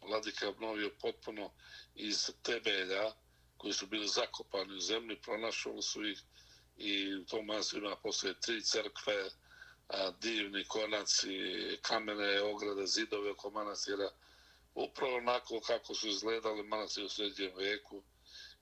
Vladika 0.00 0.44
je 0.44 0.50
obnovio 0.50 0.90
potpuno 1.00 1.52
iz 1.94 2.30
tebelja 2.42 3.12
koji 3.56 3.72
su 3.72 3.86
bili 3.86 4.08
zakopani 4.08 4.76
u 4.76 4.80
zemlji, 4.80 5.20
pronašali 5.22 5.82
su 5.82 6.04
ih 6.04 6.22
i 6.76 7.14
u 7.14 7.24
tom 7.24 7.46
manastiru 7.46 7.86
ima 7.86 7.96
postoje 7.96 8.40
tri 8.40 8.62
crkve, 8.62 9.30
a, 9.88 10.10
divni 10.10 10.64
konaci, 10.64 11.28
kamene 11.82 12.40
ograde, 12.40 12.86
zidove 12.86 13.30
oko 13.30 13.50
manastira, 13.50 14.10
upravo 14.74 15.16
onako 15.16 15.60
kako 15.60 15.94
su 15.94 16.08
izgledali 16.08 16.62
manastir 16.62 17.04
u 17.04 17.08
srednjem 17.08 17.52
veku. 17.56 18.02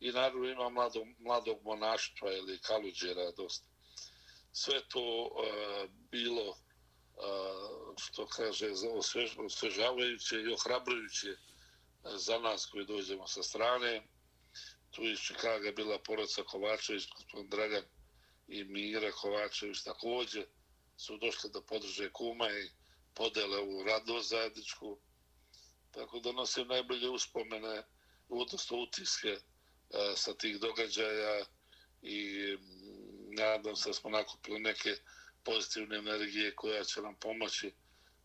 I 0.01 0.13
naravno 0.13 0.49
ima 0.49 0.69
mladog, 0.69 1.07
mladog 1.19 1.59
monaštva 1.63 2.33
ili 2.33 2.59
kaluđera 2.59 3.31
dosta. 3.31 3.67
Sve 4.53 4.81
to 4.89 5.31
a, 5.39 5.87
bilo, 6.11 6.57
a, 7.17 7.95
što 7.99 8.27
kaže, 8.27 8.71
osvežavajuće 9.39 10.41
i 10.41 10.53
ohrabrujuće 10.53 11.29
e, 11.29 11.37
za 12.17 12.39
nas 12.39 12.67
koji 12.67 12.87
dođemo 12.87 13.27
sa 13.27 13.43
strane. 13.43 14.03
Tu 14.91 15.03
iz 15.03 15.19
Čikaga 15.19 15.73
bila 15.73 15.99
porodca 15.99 16.43
Kovačević, 16.43 17.09
gospodin 17.17 17.49
Dragan 17.49 17.85
i 18.49 18.65
Mira 18.65 19.13
Kovačević 19.13 19.83
takođe 19.83 20.47
su 20.97 21.17
došli 21.19 21.51
da 21.51 21.63
podrže 21.63 22.11
kuma 22.13 22.51
i 22.51 22.71
podele 23.15 23.61
u 23.63 23.83
radost 23.83 24.31
zajedničku. 24.31 24.99
Tako 25.91 26.21
da 26.21 26.33
nosim 26.33 26.69
najbolje 26.69 27.09
uspomene, 27.11 27.83
odnosno 28.29 28.77
utiske 28.77 29.29
e, 29.29 29.41
sa 30.17 30.35
tih 30.35 30.61
događaja 30.61 31.45
i 32.03 32.43
mm, 32.59 33.35
nadam 33.35 33.77
se 33.77 33.89
da 33.89 33.95
smo 33.95 34.11
nakupili 34.11 34.61
neke 34.61 34.97
pozitivne 35.43 35.97
energije 35.97 36.55
koja 36.55 36.85
će 36.85 37.01
nam 37.01 37.15
pomoći 37.15 37.73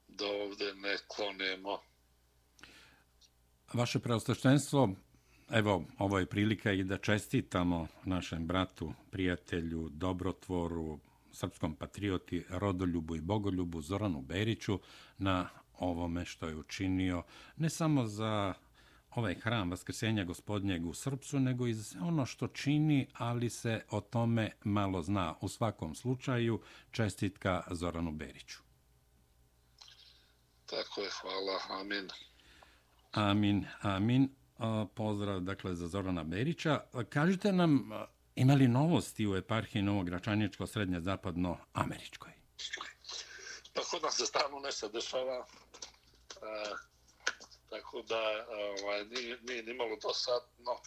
da 0.08 0.26
ovde 0.28 0.74
ne 0.74 0.98
klonemo. 1.08 1.82
Vaše 3.74 4.00
preostaštenstvo, 4.00 4.90
evo, 5.52 5.86
ovo 5.98 6.20
je 6.20 6.26
prilika 6.26 6.72
i 6.72 6.84
da 6.84 6.98
čestitamo 6.98 7.88
našem 8.06 8.48
bratu, 8.48 8.94
prijatelju, 9.12 9.90
dobrotvoru, 9.90 11.00
srpskom 11.32 11.76
patrioti, 11.76 12.44
rodoljubu 12.50 13.16
i 13.16 13.22
bogoljubu 13.22 13.82
Zoranu 13.82 14.22
Beriću 14.22 14.80
na 15.18 15.50
ovome 15.80 16.26
što 16.26 16.48
je 16.48 16.56
učinio 16.56 17.24
ne 17.58 17.70
samo 17.70 18.08
za 18.08 18.54
ovaj 19.16 19.36
hram 19.36 19.72
Vaskrsenja 19.72 20.24
gospodnjeg 20.24 20.86
u 20.86 20.94
Srpsu, 20.94 21.40
nego 21.40 21.68
i 21.68 21.74
za 21.74 22.00
ono 22.02 22.26
što 22.26 22.48
čini, 22.48 23.08
ali 23.14 23.50
se 23.50 23.84
o 23.90 24.02
tome 24.02 24.52
malo 24.64 25.02
zna. 25.02 25.36
U 25.42 25.48
svakom 25.48 25.96
slučaju, 25.96 26.62
čestitka 26.92 27.64
Zoranu 27.72 28.12
Beriću. 28.12 28.60
Tako 30.66 31.02
je, 31.02 31.10
hvala, 31.22 31.82
amin. 31.82 32.10
Amin, 33.12 33.66
amin. 33.82 34.39
Pozdrav, 34.96 35.40
dakle, 35.40 35.76
za 35.76 35.88
Zorana 35.88 36.24
Berića. 36.24 36.80
Kažite 37.10 37.52
nam, 37.52 37.92
Ima 38.40 38.54
li 38.54 38.68
novosti 38.68 39.28
u 39.28 39.36
eparhiji 39.36 39.82
Novogračanječko 39.82 40.68
srednje 40.68 41.02
zapadno 41.02 41.58
američkoj? 41.74 42.32
Pa 43.74 43.82
kod 43.82 44.04
nas 44.04 44.16
se 44.18 44.26
stalno 44.26 44.60
nešto 44.60 44.90
dešava. 44.90 45.38
E, 45.38 45.46
tako 47.70 48.02
da 48.02 48.22
ovaj, 48.82 49.06
nije, 49.06 49.40
nije 49.42 49.64
ni 49.64 49.74
malo 49.74 49.98
dosadno. 50.02 50.74
E, 50.74 50.82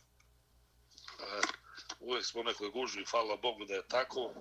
uvijek 2.01 2.25
smo 2.25 2.43
nekoj 2.43 2.71
gužvi, 2.71 3.05
hvala 3.11 3.37
Bogu 3.37 3.65
da 3.65 3.75
je 3.75 3.89
tako. 3.89 4.21
E, 4.31 4.37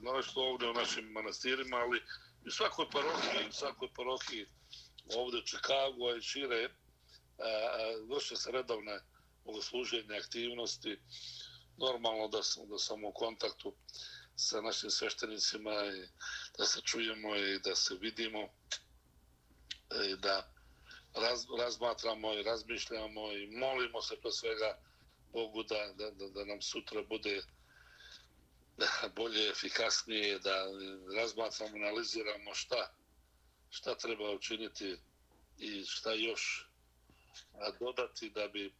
no 0.00 0.22
što 0.22 0.40
ovdje 0.40 0.70
u 0.70 0.74
našim 0.74 1.04
manastirima, 1.04 1.76
ali 1.76 1.98
i 2.44 2.48
u 2.48 2.50
svakoj 2.50 2.86
parohiji, 2.92 3.48
u 3.48 3.52
svakoj 3.52 3.88
parohiji 3.96 4.46
ovdje 5.16 5.40
u 5.40 5.46
Čikagu, 5.46 6.06
a 6.06 6.16
i 6.16 6.22
šire, 6.22 6.68
e, 7.38 8.32
e 8.32 8.36
se 8.36 8.50
redovne 8.50 9.00
bogosluženje 9.44 10.16
aktivnosti. 10.16 10.98
Normalno 11.76 12.28
da 12.28 12.42
sam, 12.42 12.68
da 12.68 12.78
sam 12.78 13.04
u 13.04 13.12
kontaktu 13.12 13.74
sa 14.36 14.60
našim 14.60 14.90
sveštenicima 14.90 15.84
i 15.84 16.08
da 16.58 16.66
se 16.66 16.80
čujemo 16.80 17.36
i 17.36 17.58
da 17.58 17.74
se 17.76 17.94
vidimo 18.00 18.48
i 20.10 20.16
da 20.16 20.52
raz, 21.14 21.44
razmatramo 21.58 22.34
i 22.34 22.42
razmišljamo 22.42 23.32
i 23.32 23.46
molimo 23.46 24.02
se 24.02 24.16
pre 24.20 24.30
svega 24.30 24.78
Bogu 25.32 25.62
da, 25.62 25.92
da, 25.94 26.10
da, 26.10 26.28
da 26.28 26.44
nam 26.44 26.62
sutra 26.62 27.02
bude 27.02 27.42
da 28.76 29.08
bolje, 29.16 29.50
efikasnije, 29.50 30.38
da 30.38 30.66
razmatramo, 31.16 31.76
analiziramo 31.76 32.54
šta, 32.54 32.94
šta 33.70 33.94
treba 33.94 34.30
učiniti 34.30 34.96
i 35.58 35.84
šta 35.84 36.12
još 36.12 36.71
dodati 37.80 38.30
da 38.30 38.48
bi 38.48 38.72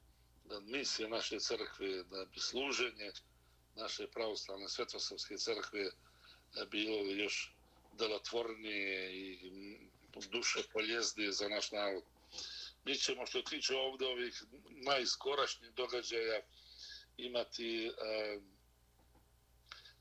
da 0.44 0.60
misija 0.60 1.08
naše 1.08 1.40
crkve, 1.40 2.02
da 2.04 2.24
bi 2.24 2.40
služenje 2.40 3.12
naše 3.74 4.06
pravoslavne 4.06 4.68
svetosavske 4.68 5.36
crkve 5.36 5.90
bilo 6.70 6.96
još 6.96 7.52
delotvornije 7.92 9.12
i 9.14 9.88
duše 10.30 10.62
poljezdije 10.72 11.32
za 11.32 11.48
naš 11.48 11.70
narod. 11.70 12.02
Mi 12.84 12.94
ćemo 12.94 13.26
što 13.26 13.42
tiče 13.42 13.74
ovdje 13.74 14.08
ovih 14.08 14.42
najskorašnjih 14.70 15.70
događaja 15.70 16.40
imati 17.16 17.90
uh, 17.90 18.42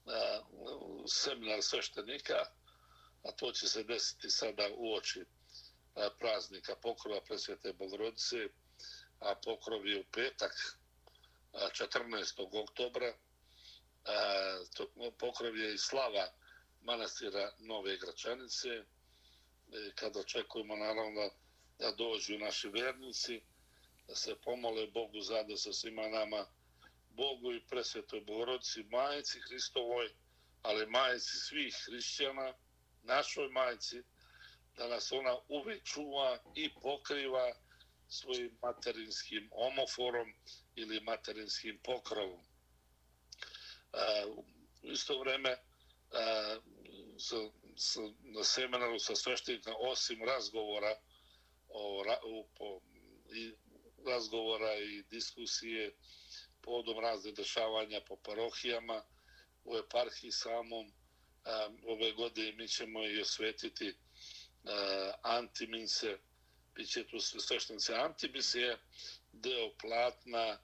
uh, 0.06 1.06
seminar 1.08 1.62
sveštenika, 1.62 2.46
a 3.24 3.32
to 3.32 3.52
će 3.52 3.68
se 3.68 3.84
desiti 3.84 4.30
sada 4.30 4.70
u 4.76 4.94
oči 4.96 5.26
praznika 6.20 6.76
pokrova 6.76 7.22
presvete 7.22 7.74
Bogorodice, 7.74 8.48
a 9.20 9.36
pokrov 9.36 9.88
je 9.88 10.00
u 10.00 10.04
petak 10.12 10.54
14. 11.54 12.62
oktobra. 12.64 13.14
Pokrov 15.18 15.58
je 15.58 15.74
i 15.74 15.78
slava 15.78 16.28
manastira 16.82 17.52
Nove 17.60 17.98
Gračanice. 17.98 18.70
E, 18.70 19.92
Kada 19.96 20.20
očekujemo 20.20 20.76
naravno 20.76 21.30
da 21.80 21.92
dođu 21.92 22.40
naši 22.40 22.70
vernici, 22.70 23.42
da 24.08 24.16
se 24.16 24.36
pomole 24.36 24.88
Bogu 24.88 25.22
zada 25.22 25.58
sa 25.58 25.74
svima 25.74 26.08
nama, 26.08 26.46
Bogu 27.10 27.54
i 27.54 27.68
presvetoj 27.68 28.22
Bogorodici, 28.22 28.84
majici 28.84 29.40
Hristovoj, 29.40 30.10
ali 30.62 30.86
majici 30.86 31.38
svih 31.38 31.76
hrišćana, 31.86 32.54
našoj 33.04 33.50
majici, 33.50 34.04
da 34.82 34.88
nas 34.88 35.12
ona 35.12 35.38
uvek 35.48 35.84
čuva 35.84 36.39
i 36.56 36.74
pokriva, 36.74 37.54
svojim 38.10 38.58
materinskim 38.62 39.50
omoforom 39.52 40.34
ili 40.76 41.00
materinskim 41.00 41.80
pokrovom. 41.84 42.39
E, 43.94 44.26
u 44.26 44.46
isto 44.84 45.20
vreme 45.20 45.50
e, 45.50 45.60
sa, 47.17 47.36
sa, 47.76 48.00
na 48.22 48.44
seminaru 48.44 49.00
sa 49.00 49.15
sveštenika 49.15 49.74
osim 49.80 50.24
razgovora 50.24 50.96
o, 51.70 52.04
o, 52.24 52.48
po, 52.58 52.82
i 53.36 53.54
razgovora 54.08 54.76
i 54.76 55.04
diskusije 55.04 55.96
povodom 56.62 57.00
razne 57.00 57.32
dešavanja 57.32 58.02
po 58.08 58.15
parohijama 58.15 59.04
u 59.63 59.78
eparhiji 59.78 60.32
samom, 60.32 60.94
E, 61.46 61.52
ove 61.86 62.12
godine 62.12 62.52
mi 62.52 62.67
ćemo 62.67 63.06
i 63.08 63.22
osvetiti 63.22 63.94
E, 64.65 65.12
a, 65.24 65.41
bit 66.76 66.89
će 66.89 67.08
tu 67.08 67.19
sveštenice 67.19 67.95
Antibisije, 67.95 68.78
deo 69.32 69.71
platna, 69.82 70.58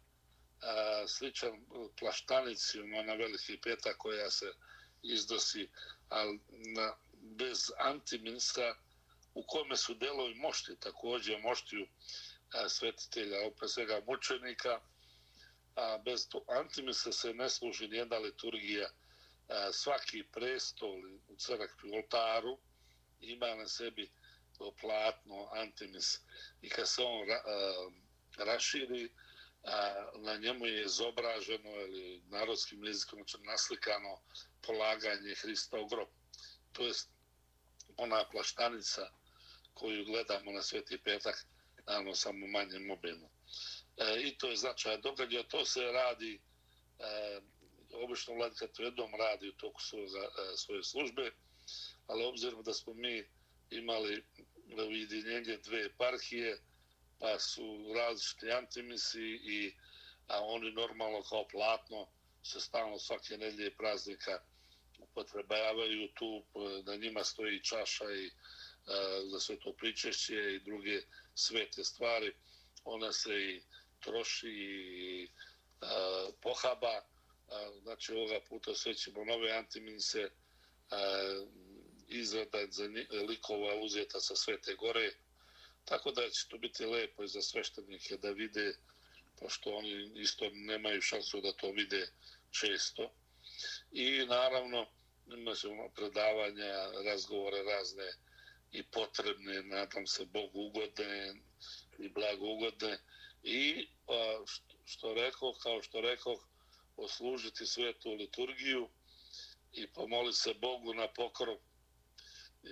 a, 0.62 1.08
sličan 1.08 1.66
plaštanici, 2.00 2.80
ono, 2.80 2.98
ona 2.98 3.14
veliki 3.14 3.58
peta 3.62 3.94
koja 3.98 4.32
se 4.32 4.46
izdosi, 5.04 5.70
ali 6.10 6.40
na, 6.50 6.96
bez 7.22 7.72
antiminsa 7.78 8.76
u 9.34 9.44
kome 9.48 9.78
su 9.78 9.94
delovi 9.94 10.36
mošti, 10.36 10.80
također 10.80 11.40
moštiju 11.42 11.88
a, 12.54 12.70
svetitelja, 12.70 13.48
opet 13.48 13.70
svega 13.70 14.02
mučenika, 14.08 14.82
a 15.76 15.98
bez 16.06 16.30
to 16.30 16.44
antimisa 16.48 17.12
se 17.12 17.34
ne 17.34 17.50
služi 17.50 17.88
nijedna 17.88 18.18
liturgija, 18.18 18.90
a, 19.48 19.72
svaki 19.72 20.24
prestol 20.24 20.96
u 21.28 21.36
crkvi, 21.36 21.90
u 21.90 21.96
oltaru, 21.96 22.58
ima 23.20 23.56
na 23.56 23.68
sebi 23.68 24.12
to 24.58 24.74
platno 24.82 25.50
Antimis 25.54 26.20
i 26.62 26.70
kad 26.70 26.90
se 26.90 27.04
on 27.04 27.28
ra, 27.28 27.42
a, 27.46 27.90
raširi 28.38 29.10
a, 29.64 29.94
na 30.16 30.38
njemu 30.38 30.66
je 30.66 30.86
izobraženo 30.86 31.72
ili 31.72 32.22
narodskim 32.30 32.84
jezikom 32.84 33.20
znači 33.20 33.38
naslikano 33.44 34.22
polaganje 34.62 35.36
Hrista 35.36 35.80
u 35.80 35.88
grob. 35.88 36.08
To 36.72 36.86
je 36.86 36.94
ona 37.98 38.26
plaštanica 38.32 39.10
koju 39.74 40.06
gledamo 40.06 40.52
na 40.52 40.62
Sveti 40.62 40.98
petak, 40.98 41.46
naravno 41.88 42.16
samo 42.16 42.48
manje 42.48 42.80
mobilno. 42.80 43.30
E, 43.98 44.22
I 44.22 44.38
to 44.38 44.50
je 44.50 44.56
značaj 44.56 44.98
događaja, 44.98 45.44
to 45.44 45.66
se 45.66 45.82
radi 45.82 46.42
e, 47.00 47.40
obično 47.94 48.34
vladika 48.34 48.68
to 48.68 48.84
jednom 48.84 49.12
radi 49.16 49.50
u 49.50 49.54
toku 49.54 49.82
svoje, 49.82 50.08
svoje 50.58 50.84
službe, 50.84 51.32
ali 52.08 52.26
obzirom 52.26 52.64
da 52.64 52.74
smo 52.74 52.94
mi 52.94 53.24
imali 53.70 54.24
ujedinjenje 54.88 55.58
dve 55.58 55.86
eparhije, 55.86 56.60
pa 57.20 57.40
su 57.40 57.94
različiti 57.96 58.52
antimisi 58.52 59.22
i 59.44 59.74
a 60.28 60.42
oni 60.42 60.72
normalno 60.72 61.22
kao 61.22 61.48
platno 61.48 62.08
se 62.44 62.60
stalno 62.60 63.00
svake 63.00 63.38
nedlje 63.38 63.76
praznika 63.76 64.40
upotrebavaju 65.00 66.08
tu, 66.14 66.44
na 66.86 66.96
njima 66.96 67.24
stoji 67.24 67.64
čaša 67.64 68.12
i 68.12 68.32
a, 68.88 69.22
za 69.32 69.40
sve 69.40 69.60
to 69.60 69.74
pričešće 69.74 70.56
i 70.56 70.60
druge 70.60 71.02
svete 71.36 71.84
stvari. 71.84 72.34
Ona 72.84 73.14
se 73.14 73.30
i 73.30 73.62
troši 74.00 74.50
i 74.50 75.30
a, 75.82 76.30
pohaba, 76.42 77.02
a, 77.48 77.72
znači 77.82 78.14
ovoga 78.14 78.40
puta 78.50 78.76
sve 78.76 78.94
ćemo 78.94 79.26
nove 79.26 79.52
antiminse 79.52 80.30
a, 80.90 80.98
e, 80.98 81.67
izrada 82.08 82.58
likova 83.28 83.76
uzeta 83.76 84.20
sa 84.20 84.36
Svete 84.36 84.76
Gore, 84.76 85.12
tako 85.86 86.12
da 86.12 86.30
će 86.30 86.48
to 86.50 86.58
biti 86.58 86.86
lepo 86.86 87.24
i 87.24 87.28
za 87.28 87.42
sveštenike 87.42 88.18
da 88.18 88.32
vide, 88.32 88.74
pošto 89.40 89.70
oni 89.70 90.12
isto 90.16 90.50
nemaju 90.54 91.02
šansu 91.02 91.42
da 91.42 91.54
to 91.54 91.72
vide 91.72 92.08
često. 92.52 93.12
I 93.92 94.26
naravno, 94.26 94.88
ima 95.28 95.52
ono 95.64 95.90
predavanja, 95.90 96.92
razgovore 97.06 97.64
razne 97.64 98.14
i 98.72 98.84
potrebne, 98.84 99.64
nadam 99.64 100.08
se, 100.08 100.26
Bogu 100.26 100.60
ugodne 100.62 101.34
i 102.00 102.10
blago 102.10 102.46
ugodne. 102.46 103.00
I 103.44 103.88
što 104.86 105.14
rekao, 105.14 105.54
kao 105.54 105.82
što 105.82 106.02
rekao, 106.02 106.40
oslužiti 106.98 107.66
svetu 107.66 108.14
liturgiju 108.14 108.90
i 109.74 109.88
pomoliti 109.88 110.38
se 110.38 110.54
Bogu 110.54 110.94
na 110.94 111.08
pokrov 111.08 111.58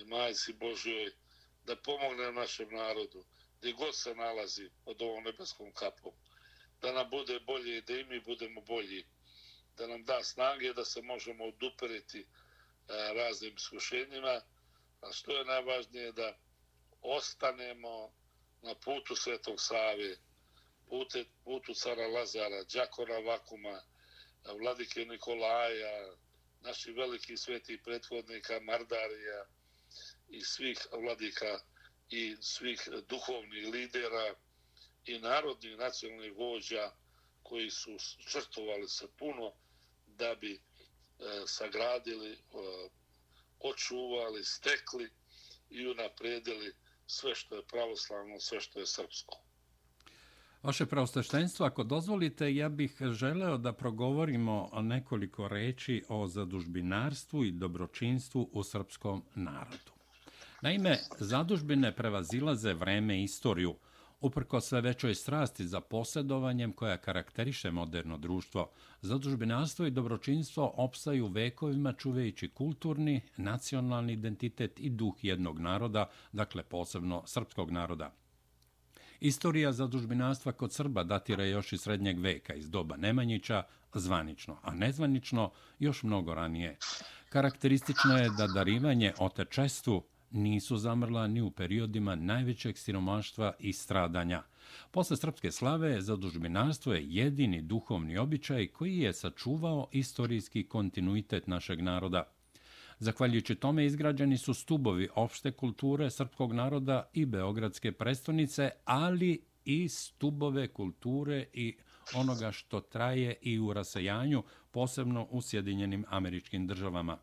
majci 0.06 0.54
Božjoj 0.54 1.12
da 1.66 1.76
pomogne 1.76 2.32
našem 2.32 2.70
narodu 2.76 3.26
gdje 3.60 3.74
god 3.74 3.96
se 3.96 4.16
nalazi 4.16 4.70
pod 4.86 5.02
ovom 5.02 5.24
nebeskom 5.24 5.72
kapom. 5.74 6.14
Da 6.82 6.92
nam 6.92 7.10
bude 7.10 7.40
bolje 7.40 7.78
i 7.78 7.82
da 7.82 7.98
i 7.98 8.04
mi 8.04 8.20
budemo 8.20 8.62
bolji. 8.62 9.06
Da 9.78 9.88
nam 9.88 10.04
da 10.04 10.24
snage 10.24 10.74
da 10.74 10.86
se 10.86 11.02
možemo 11.02 11.46
oduperiti 11.46 12.20
e, 12.20 12.26
raznim 13.14 13.56
iskušenjima. 13.56 14.42
A 15.02 15.12
što 15.12 15.38
je 15.38 15.46
najvažnije 15.46 16.12
da 16.12 16.38
ostanemo 17.02 18.12
na 18.62 18.76
putu 18.76 19.16
Svetog 19.16 19.56
Save 19.62 20.18
pute, 20.90 21.26
putu 21.44 21.74
cara 21.74 22.08
Lazara 22.08 22.64
Đakora 22.64 23.20
Vakuma 23.20 23.82
Vladike 24.60 25.06
Nikolaja 25.06 26.16
naših 26.62 26.96
velikih 26.96 27.40
svetih 27.40 27.80
prethodnika 27.84 28.60
Mardarija 28.60 29.46
i 30.30 30.42
svih 30.42 30.78
vladika 30.92 31.60
i 32.10 32.36
svih 32.42 32.90
duhovnih 33.10 33.68
lidera 33.74 34.36
i 35.06 35.20
narodnih 35.20 35.78
nacionalnih 35.78 36.34
vođa 36.38 36.92
koji 37.44 37.70
su 37.70 37.98
črtovali 38.30 38.88
se 38.88 39.08
puno 39.18 39.52
da 40.08 40.36
bi 40.36 40.54
e, 40.54 40.60
sagradili, 41.46 42.32
e, 42.32 42.38
očuvali, 43.60 44.44
stekli 44.44 45.10
i 45.70 45.88
unapredili 45.88 46.74
sve 47.08 47.36
što 47.36 47.56
je 47.56 47.68
pravoslavno, 47.68 48.40
sve 48.40 48.62
što 48.62 48.80
je 48.80 48.88
srpsko. 48.88 49.46
Vaše 50.64 50.86
pravosteštenstvo, 50.86 51.66
ako 51.66 51.84
dozvolite, 51.84 52.56
ja 52.56 52.70
bih 52.70 52.98
želeo 53.12 53.58
da 53.58 53.74
progovorimo 53.74 54.70
nekoliko 54.82 55.48
reči 55.48 56.04
o 56.10 56.28
zadužbinarstvu 56.28 57.46
i 57.46 57.52
dobročinstvu 57.52 58.50
u 58.54 58.64
srpskom 58.64 59.24
narodu. 59.36 59.95
Naime, 60.66 60.98
zadužbine 61.20 61.92
prevazilaze 61.96 62.74
vreme 62.74 63.20
i 63.20 63.24
istoriju, 63.24 63.76
uprko 64.22 64.62
sve 64.62 64.82
većoj 64.82 65.16
strasti 65.16 65.68
za 65.68 65.82
posjedovanjem 65.82 66.74
koja 66.74 66.98
karakteriše 66.98 67.72
moderno 67.72 68.18
društvo. 68.18 68.70
Zadužbinarstvo 69.02 69.86
i 69.86 69.92
dobročinstvo 69.92 70.74
opstaju 70.78 71.28
vekovima 71.28 71.94
čuvejući 71.94 72.50
kulturni, 72.50 73.22
nacionalni 73.38 74.14
identitet 74.14 74.80
i 74.80 74.90
duh 74.90 75.14
jednog 75.22 75.60
naroda, 75.60 76.10
dakle 76.32 76.64
posebno 76.64 77.24
srpskog 77.26 77.72
naroda. 77.72 78.12
Istorija 79.20 79.72
zadužbinarstva 79.72 80.52
kod 80.52 80.74
Srba 80.74 81.04
datira 81.04 81.46
još 81.46 81.74
iz 81.74 81.82
srednjeg 81.82 82.20
veka, 82.20 82.54
iz 82.54 82.70
doba 82.70 82.98
Nemanjića, 82.98 83.64
zvanično, 83.94 84.58
a 84.62 84.74
nezvanično 84.74 85.52
još 85.80 86.04
mnogo 86.04 86.34
ranije. 86.34 86.78
Karakteristično 87.30 88.18
je 88.18 88.30
da 88.38 88.48
darivanje 88.48 89.14
otečestvu 89.20 90.04
nisu 90.36 90.78
zamrla 90.78 91.28
ni 91.28 91.42
u 91.42 91.52
periodima 91.52 92.16
najvećeg 92.16 92.78
siromaštva 92.78 93.54
i 93.60 93.74
stradanja. 93.74 94.44
Posle 94.92 95.18
srpske 95.18 95.52
slave, 95.52 96.02
zadužbinarstvo 96.02 96.94
je 96.94 97.06
jedini 97.08 97.62
duhovni 97.62 98.18
običaj 98.18 98.68
koji 98.68 98.98
je 98.98 99.14
sačuvao 99.14 99.88
istorijski 99.92 100.64
kontinuitet 100.64 101.48
našeg 101.48 101.82
naroda. 101.82 102.24
Zahvaljujući 103.00 103.56
tome 103.56 103.86
izgrađeni 103.86 104.38
su 104.38 104.54
stubovi 104.54 105.10
opšte 105.16 105.52
kulture 105.52 106.10
srpskog 106.10 106.54
naroda 106.54 107.10
i 107.14 107.26
beogradske 107.26 107.92
prestonice, 107.92 108.70
ali 108.86 109.46
i 109.66 109.90
stubove 109.90 110.68
kulture 110.68 111.46
i 111.54 111.78
onoga 112.16 112.52
što 112.52 112.82
traje 112.82 113.36
i 113.42 113.60
u 113.60 113.74
rasajanju, 113.74 114.44
posebno 114.72 115.28
u 115.32 115.42
Sjedinjenim 115.42 116.06
američkim 116.10 116.68
državama. 116.68 117.18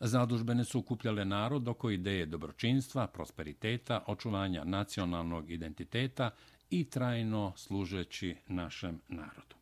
Zadužbene 0.00 0.64
su 0.64 0.78
ukupljale 0.78 1.24
narod 1.24 1.68
oko 1.68 1.90
ideje 1.90 2.26
dobročinstva, 2.26 3.06
prosperiteta, 3.06 4.04
očuvanja 4.06 4.64
nacionalnog 4.64 5.50
identiteta 5.50 6.30
i 6.70 6.90
trajno 6.90 7.52
služeći 7.56 8.36
našem 8.48 9.00
narodu. 9.08 9.56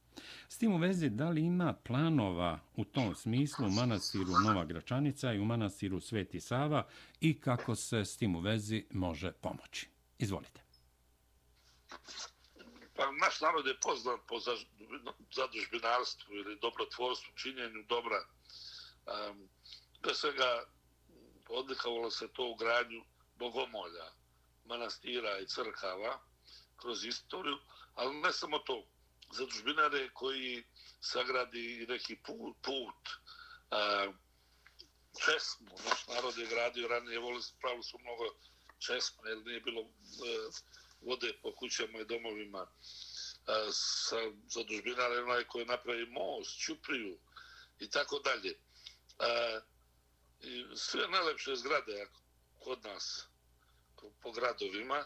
S 0.48 0.58
tim 0.58 0.72
u 0.72 0.76
vezi, 0.76 1.10
da 1.10 1.28
li 1.28 1.40
ima 1.40 1.72
planova 1.72 2.60
u 2.76 2.84
tom 2.84 3.14
smislu 3.14 3.66
u 3.66 3.70
manastiru 3.70 4.32
Nova 4.44 4.64
Gračanica 4.64 5.32
i 5.32 5.38
u 5.38 5.44
manastiru 5.44 6.00
Sveti 6.00 6.40
Sava 6.40 6.86
i 7.20 7.40
kako 7.40 7.74
se 7.74 8.04
s 8.04 8.16
tim 8.16 8.36
u 8.36 8.40
vezi 8.40 8.84
može 8.90 9.32
pomoći? 9.32 9.88
Izvolite. 10.18 10.60
Pa, 12.96 13.10
naš 13.20 13.40
narod 13.40 13.66
je 13.66 13.80
poznat 13.82 14.20
po 14.28 14.36
zadužbinarstvu 15.36 16.34
ili 16.34 16.58
dobrotvorstvu, 16.60 17.34
činjenju 17.34 17.84
dobra. 17.88 18.20
Um, 19.06 19.48
Pre 20.02 20.14
svega 20.14 20.64
odlikovalo 21.48 22.10
se 22.10 22.28
to 22.32 22.48
u 22.50 22.54
gradnju 22.54 23.04
bogomolja, 23.38 24.12
manastira 24.64 25.38
i 25.38 25.46
crkava 25.46 26.20
kroz 26.76 27.04
istoriju, 27.04 27.58
ali 27.94 28.16
ne 28.16 28.32
samo 28.32 28.58
to. 28.58 28.86
Za 29.32 29.46
družbinare 29.46 30.10
koji 30.14 30.64
sagradi 31.00 31.86
neki 31.88 32.16
put, 32.16 32.56
put 32.62 33.08
a, 33.70 34.12
česmu, 35.24 35.76
naš 35.84 36.06
narod 36.06 36.38
je 36.38 36.46
gradio 36.46 36.88
ranije, 36.88 37.18
voli 37.18 37.42
pravili 37.60 37.82
su 37.82 37.98
mnogo 37.98 38.24
česme, 38.78 39.30
jer 39.30 39.38
nije 39.46 39.60
bilo 39.60 39.80
e, 39.80 39.86
vode 41.00 41.32
po 41.42 41.54
kućama 41.54 41.98
i 41.98 42.04
domovima. 42.04 42.66
A, 43.46 43.72
sa 43.72 44.16
zadužbinare 44.48 45.22
onaj 45.22 45.44
koji 45.44 45.66
napravi 45.66 46.06
most, 46.06 46.60
čupriju 46.60 47.18
i 47.78 47.90
tako 47.90 48.18
dalje. 48.18 48.58
A, 49.18 49.60
I 50.40 50.66
sve 50.76 51.08
najlepše 51.08 51.56
zgrade 51.56 52.06
kod 52.58 52.84
nas 52.84 53.26
po 54.22 54.32
gradovima 54.32 55.04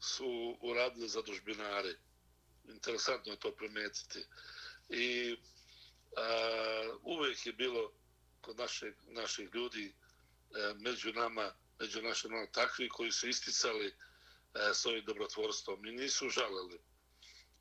su 0.00 0.58
uradili 0.60 1.08
za 1.08 1.22
dužbinare. 1.22 1.94
Interesantno 2.64 3.32
je 3.32 3.38
to 3.38 3.52
primetiti. 3.52 4.24
I 4.88 5.36
a, 6.16 6.96
uvijek 7.02 7.46
je 7.46 7.52
bilo 7.52 7.92
kod 8.40 8.58
naše, 8.58 8.92
naših 9.06 9.48
ljudi 9.54 9.94
a, 10.54 10.74
među 10.76 11.12
nama, 11.12 11.54
među 11.80 12.02
našim 12.02 12.30
nama 12.30 12.46
takvi 12.46 12.88
koji 12.88 13.12
su 13.12 13.28
isticali 13.28 13.94
a, 14.54 14.74
svojim 14.74 15.04
dobrotvorstvom 15.04 15.86
i 15.86 15.92
nisu 15.92 16.28
žalili. 16.28 16.80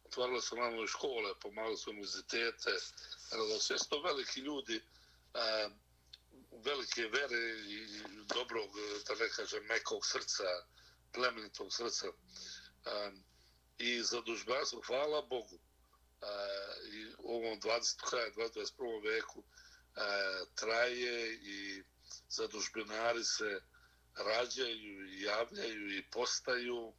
Otvarali 0.03 0.41
su 0.41 0.55
nam 0.55 0.87
škole, 0.87 1.39
pomagali 1.39 1.77
su 1.77 1.89
univerzitete, 1.89 2.71
sve 3.59 3.79
su 3.79 3.89
to 3.89 4.01
veliki 4.01 4.39
ljudi 4.39 4.81
a, 5.33 5.69
velike 6.63 7.07
vere 7.07 7.43
i 7.67 8.03
dobrog, 8.35 8.69
eh, 8.77 9.03
da 9.07 9.15
ne 9.15 9.29
kažem, 9.29 9.65
mekog 9.65 10.05
srca, 10.05 10.43
plemenitog 11.13 11.73
srca. 11.73 12.07
Um, 12.07 13.23
I 13.77 14.03
za 14.03 14.21
dužbanstvo, 14.21 14.81
hvala 14.87 15.21
Bogu, 15.21 15.55
uh, 15.55 16.93
i 16.93 17.05
u 17.17 17.35
ovom 17.35 17.61
20. 17.61 18.09
kraja 18.09 18.31
21. 18.31 19.03
veku 19.03 19.39
uh, 19.39 20.47
traje 20.55 21.33
i 21.33 21.83
zadužbenari 22.29 23.23
se 23.23 23.61
rađaju 24.15 25.07
i 25.09 25.21
javljaju 25.21 25.97
i 25.97 26.09
postaju. 26.11 26.93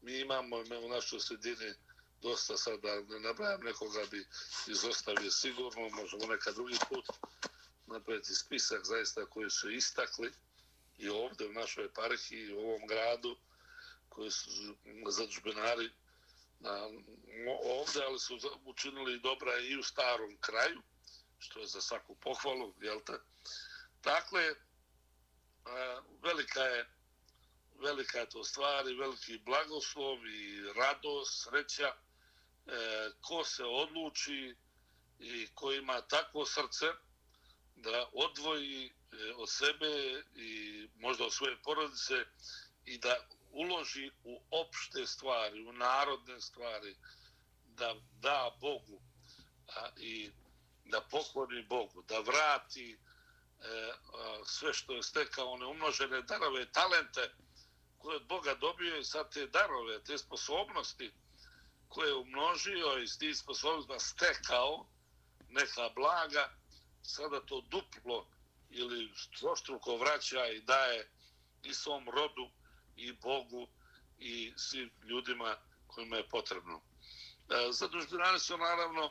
Mi 0.00 0.18
imamo 0.20 0.56
u 0.56 0.88
našoj 0.88 1.20
sredini 1.20 1.74
dosta 2.22 2.56
sada, 2.56 3.00
ne 3.08 3.20
nabrajam 3.20 3.60
nekoga 3.60 4.04
bi 4.10 4.26
izostavio 4.66 5.30
sigurno, 5.30 5.88
možemo 5.88 6.26
neka 6.26 6.52
drugi 6.52 6.78
put, 6.88 7.06
napraviti 7.92 8.34
spisak 8.34 8.84
zaista 8.84 9.26
koji 9.26 9.50
su 9.50 9.70
istakli 9.70 10.32
i 10.98 11.08
ovdje 11.08 11.48
u 11.48 11.52
našoj 11.52 11.84
eparhiji 11.84 12.40
i 12.40 12.54
u 12.54 12.58
ovom 12.58 12.86
gradu 12.86 13.36
koji 14.08 14.30
su 14.30 14.50
zadužbenari 15.08 15.90
na, 16.60 16.88
ovdje, 17.64 18.04
ali 18.04 18.18
su 18.18 18.38
učinili 18.64 19.20
dobra 19.20 19.58
i 19.58 19.76
u 19.76 19.82
starom 19.82 20.36
kraju, 20.40 20.82
što 21.38 21.60
je 21.60 21.66
za 21.66 21.80
svaku 21.80 22.14
pohvalu, 22.14 22.74
jel 22.80 23.00
te? 23.06 23.12
Dakle, 24.02 24.54
velika 26.22 26.60
je 26.60 26.88
velika 27.82 28.18
je 28.18 28.28
to 28.28 28.44
stvar 28.44 28.88
i 28.88 28.94
veliki 28.94 29.38
blagoslov 29.38 30.26
i 30.26 30.72
radost, 30.76 31.44
sreća, 31.44 31.86
e, 31.86 33.10
ko 33.20 33.44
se 33.44 33.64
odluči 33.64 34.56
i 35.18 35.48
ko 35.54 35.72
ima 35.72 36.00
takvo 36.00 36.46
srce 36.46 36.86
da 37.82 38.08
odvoji 38.12 38.86
e, 38.86 38.90
od 39.36 39.50
sebe 39.50 40.22
i 40.36 40.88
možda 40.96 41.24
od 41.24 41.32
svoje 41.32 41.62
porodice 41.62 42.24
i 42.84 42.98
da 42.98 43.16
uloži 43.50 44.10
u 44.24 44.40
opšte 44.50 45.06
stvari, 45.06 45.66
u 45.66 45.72
narodne 45.72 46.40
stvari, 46.40 46.96
da 47.64 47.94
da 48.20 48.56
Bogu 48.60 49.00
a, 49.76 49.88
i 49.96 50.30
da 50.84 51.00
pokloni 51.00 51.62
Bogu, 51.62 52.02
da 52.02 52.20
vrati 52.20 52.92
e, 52.92 52.96
a, 54.14 54.40
sve 54.44 54.72
što 54.74 54.92
je 54.92 55.02
stekao, 55.02 55.52
one 55.52 55.66
umnožene 55.66 56.22
darove, 56.22 56.72
talente 56.72 57.30
koje 57.98 58.16
od 58.16 58.26
Boga 58.26 58.54
dobio 58.54 58.96
i 58.96 59.04
sad 59.04 59.32
te 59.32 59.46
darove, 59.46 60.04
te 60.04 60.18
sposobnosti 60.18 61.12
koje 61.88 62.08
je 62.08 62.14
umnožio 62.14 62.98
i 62.98 63.08
s 63.08 63.18
tih 63.18 63.36
sposobnostima 63.36 63.98
stekao 63.98 64.86
neka 65.48 65.88
blaga, 65.94 66.61
sada 67.02 67.40
to 67.40 67.60
duplo 67.60 68.26
ili 68.70 69.12
troštruko 69.38 69.96
vraća 69.96 70.46
i 70.46 70.60
daje 70.60 71.10
i 71.62 71.74
svom 71.74 72.08
rodu 72.08 72.50
i 72.96 73.12
Bogu 73.12 73.68
i 74.18 74.52
svim 74.56 74.90
ljudima 75.04 75.56
kojima 75.86 76.16
je 76.16 76.28
potrebno. 76.28 76.80
E, 77.50 77.72
Zadužbirani 77.72 78.38
su 78.38 78.58
naravno 78.58 79.04
e, 79.04 79.10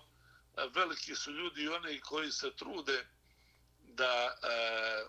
veliki 0.73 1.15
su 1.15 1.31
ljudi 1.31 1.61
i 1.61 1.67
oni 1.67 1.99
koji 1.99 2.31
se 2.31 2.55
trude 2.55 3.07
da 3.79 4.37
e, 4.43 5.05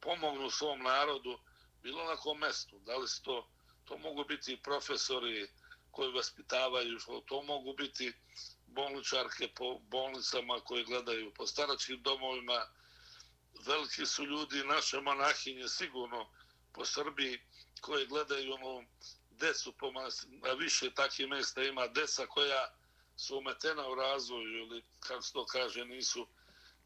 pomognu 0.00 0.50
svom 0.50 0.82
narodu 0.82 1.38
bilo 1.82 2.04
na 2.04 2.16
kom 2.16 2.38
mestu. 2.38 2.78
Da 2.78 2.96
li 2.96 3.06
to, 3.22 3.48
to 3.84 3.98
mogu 3.98 4.24
biti 4.24 4.62
profesori 4.62 5.48
koji 5.90 6.12
vaspitavaju, 6.12 6.98
to 7.26 7.42
mogu 7.42 7.74
biti 7.74 8.12
bolničarke 8.78 9.48
po 9.54 9.78
bolnicama 9.78 10.60
koje 10.60 10.84
gledaju 10.84 11.34
po 11.34 11.46
staračkim 11.46 12.02
domovima. 12.02 12.66
Veliki 13.66 14.06
su 14.06 14.24
ljudi, 14.24 14.64
naše 14.64 15.00
monahinje 15.00 15.68
sigurno 15.68 16.30
po 16.72 16.84
Srbiji 16.84 17.40
koje 17.80 18.06
gledaju 18.06 18.54
ono 18.54 18.84
decu 19.30 19.72
po 19.72 19.92
a 20.50 20.52
više 20.52 20.94
takih 20.94 21.28
mjesta 21.28 21.62
ima 21.62 21.86
deca 21.86 22.26
koja 22.26 22.74
su 23.16 23.38
umetena 23.38 23.88
u 23.88 23.94
razvoju 23.94 24.58
ili 24.58 24.82
kako 25.00 25.22
se 25.22 25.32
to 25.32 25.46
kaže 25.46 25.84
nisu 25.84 26.26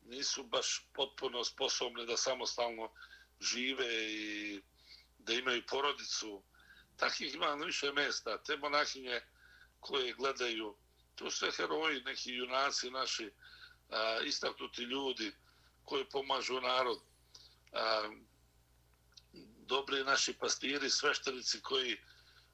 nisu 0.05 0.43
baš 0.43 0.87
potpuno 0.93 1.45
sposobne 1.45 2.07
da 2.07 2.17
samostalno 2.17 2.93
žive 3.41 4.13
i 4.13 4.63
da 5.19 5.33
imaju 5.33 5.63
porodicu. 5.67 6.43
Takih 6.97 7.35
ima 7.35 7.57
na 7.57 7.65
više 7.65 7.93
mjesta. 7.93 8.43
Te 8.43 8.57
monahinje 8.57 9.21
koje 9.81 10.13
gledaju, 10.13 10.77
to 11.15 11.31
su 11.31 11.51
heroji, 11.57 12.03
neki 12.03 12.35
junaci 12.35 12.91
naši, 12.91 13.31
a, 13.91 14.19
istaknuti 14.25 14.83
ljudi 14.83 15.33
koji 15.85 16.05
pomažu 16.05 16.61
narod. 16.61 16.99
A, 17.73 18.11
dobri 19.67 20.05
naši 20.05 20.33
pastiri, 20.33 20.91
sveštenici 20.91 21.61
koji 21.61 21.97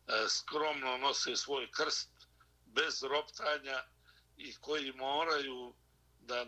a, 0.07 0.29
skromno 0.29 0.97
nose 0.97 1.37
svoj 1.37 1.71
krst 1.71 2.11
bez 2.66 3.03
roptanja 3.03 3.85
i 4.37 4.55
koji 4.55 4.92
moraju 4.92 5.75
da 6.21 6.47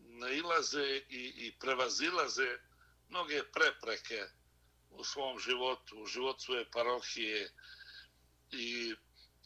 nailaze 0.00 1.02
i, 1.08 1.32
i 1.36 1.54
prevazilaze 1.60 2.58
mnoge 3.08 3.42
prepreke 3.52 4.26
u 4.90 5.04
svom 5.04 5.38
životu, 5.38 6.02
u 6.02 6.06
životu 6.06 6.40
svoje 6.40 6.70
parohije 6.70 7.50
i 8.50 8.94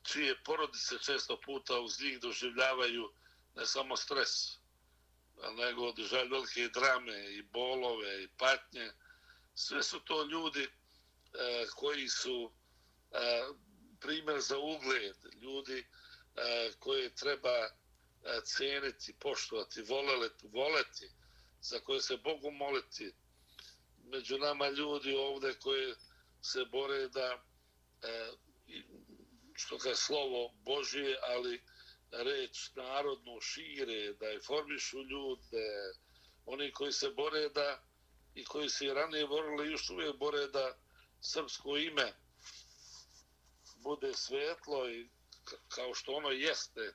čije 0.05 0.43
porodice 0.45 0.99
često 0.99 1.41
puta 1.41 1.81
uz 1.81 2.01
njih 2.01 2.21
doživljavaju 2.21 3.13
ne 3.55 3.67
samo 3.67 3.97
stres, 3.97 4.59
nego 5.57 5.93
doživljaju 5.93 6.31
velike 6.31 6.69
drame 6.69 7.35
i 7.35 7.43
bolove 7.43 8.23
i 8.23 8.29
patnje. 8.29 8.93
Sve 9.55 9.83
su 9.83 10.01
to 10.01 10.25
ljudi 10.25 10.63
e, 10.63 10.69
koji 11.77 12.09
su 12.09 12.53
e, 13.13 13.17
primjer 14.01 14.41
za 14.41 14.59
ugled, 14.59 15.17
ljudi 15.43 15.79
e, 16.37 16.73
koje 16.79 17.15
treba 17.15 17.59
e, 17.59 17.71
cijeniti, 18.45 19.15
poštovati, 19.21 19.83
voleti, 19.83 20.49
voleti, 20.49 21.11
za 21.61 21.81
koje 21.81 22.03
se 22.03 22.17
Bogu 22.17 22.51
moliti, 22.51 23.13
među 24.05 24.39
nama 24.39 24.69
ljudi 24.69 25.15
ovde 25.15 25.55
koji 25.55 25.95
se 26.43 26.65
bore 26.65 27.09
da 27.09 27.43
e, 28.03 28.33
što 29.55 29.89
je 29.89 29.97
slovo 29.97 30.53
Božije, 30.65 31.19
ali 31.23 31.63
reč 32.11 32.71
narodnu 32.77 33.41
šire, 33.41 34.13
da 34.13 34.27
je 34.27 34.41
formišu 34.41 35.03
ljude, 35.03 35.67
oni 36.47 36.73
koji 36.73 36.93
se 36.93 37.11
bore 37.11 37.49
da 37.49 37.83
i 38.35 38.45
koji 38.45 38.69
se 38.69 38.87
i 38.87 38.95
ranije 38.95 39.27
borili 39.27 39.73
još 39.73 39.91
uvijek 39.91 40.17
bore 40.17 40.47
da 40.47 40.79
srpsko 41.21 41.77
ime 41.77 42.13
bude 43.77 44.15
svetlo 44.15 44.91
i 44.91 45.09
kao 45.69 45.95
što 45.95 46.13
ono 46.13 46.29
jeste, 46.29 46.95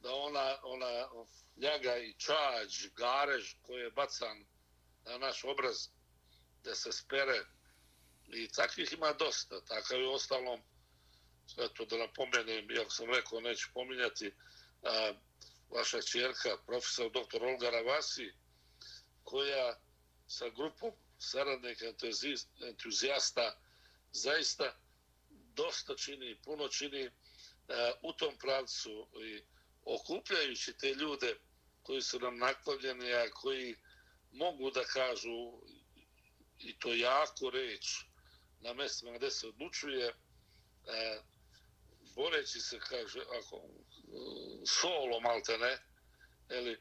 da 0.00 0.14
ona, 0.14 0.56
ona 0.62 1.08
ljaga 1.62 1.96
i 1.98 2.14
čađ, 2.18 2.86
garež 2.96 3.54
koji 3.62 3.80
je 3.80 3.90
bacan 3.90 4.44
na 5.04 5.18
naš 5.18 5.44
obraz, 5.44 5.88
da 6.64 6.74
se 6.74 6.92
spere 6.92 7.44
i 8.28 8.48
takvih 8.48 8.92
ima 8.92 9.12
dosta. 9.12 9.60
Takav 9.64 10.00
je 10.00 10.08
ostalom, 10.08 10.62
eto 11.58 11.84
da 11.84 11.96
napomenem, 11.96 12.70
jak 12.70 12.92
sam 12.92 13.10
rekao, 13.14 13.40
neću 13.40 13.68
pominjati, 13.74 14.32
a, 14.82 15.12
vaša 15.70 16.02
čjerka, 16.02 16.56
profesor 16.66 17.10
dr. 17.10 17.44
Olga 17.44 17.70
Ravasi, 17.70 18.32
koja 19.22 19.80
sa 20.26 20.48
grupom 20.48 20.90
saradnika 21.18 21.84
entuzijasta 22.68 23.60
zaista 24.12 24.76
dosta 25.30 25.96
čini, 25.96 26.38
puno 26.44 26.68
čini 26.68 27.06
a, 27.68 27.92
u 28.02 28.12
tom 28.12 28.38
pravcu 28.38 29.08
i 29.24 29.42
okupljajući 29.84 30.78
te 30.78 30.94
ljude 30.94 31.36
koji 31.82 32.02
su 32.02 32.20
nam 32.20 32.38
naklavljeni, 32.38 33.12
a 33.12 33.30
koji 33.30 33.76
mogu 34.32 34.70
da 34.70 34.84
kažu 34.84 35.52
i 36.58 36.78
to 36.78 36.94
jako 36.94 37.50
reč 37.50 38.04
na 38.60 38.72
mestima 38.74 39.16
gdje 39.16 39.30
se 39.30 39.46
odlučuje, 39.46 40.14
a, 40.86 41.18
boreći 42.14 42.60
se, 42.60 42.78
kaže, 42.78 43.20
ako, 43.20 43.56
uh, 43.56 44.60
solo 44.66 45.20
malte 45.20 45.58
ne, 45.58 45.78
eli, 46.48 46.80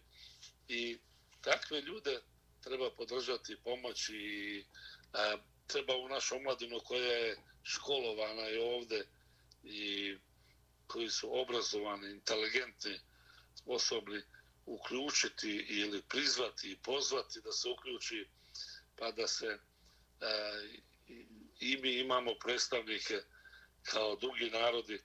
i 0.68 1.00
takve 1.42 1.82
ljude 1.82 2.22
treba 2.64 2.92
podržati, 2.92 3.58
pomoći 3.64 4.16
i 4.16 4.66
a, 5.14 5.38
treba 5.68 5.98
u 5.98 6.08
našu 6.10 6.36
omladinu 6.36 6.80
koja 6.86 7.14
je 7.14 7.38
školovana 7.64 8.50
i 8.50 8.58
ovde 8.58 9.08
i 9.64 10.16
koji 10.88 11.10
su 11.10 11.42
obrazovani, 11.42 12.12
inteligentni, 12.12 13.00
sposobni 13.56 14.22
uključiti 14.66 15.66
ili 15.70 16.02
prizvati 16.02 16.72
i 16.72 16.78
pozvati 16.78 17.42
da 17.42 17.52
se 17.52 17.70
uključi 17.70 18.28
pa 18.96 19.12
da 19.12 19.28
se 19.28 19.46
e, 19.46 19.60
i 21.60 21.78
mi 21.78 22.00
imamo 22.00 22.32
predstavnike 22.44 23.22
kao 23.84 24.16
drugi 24.16 24.50
narodi 24.50 25.02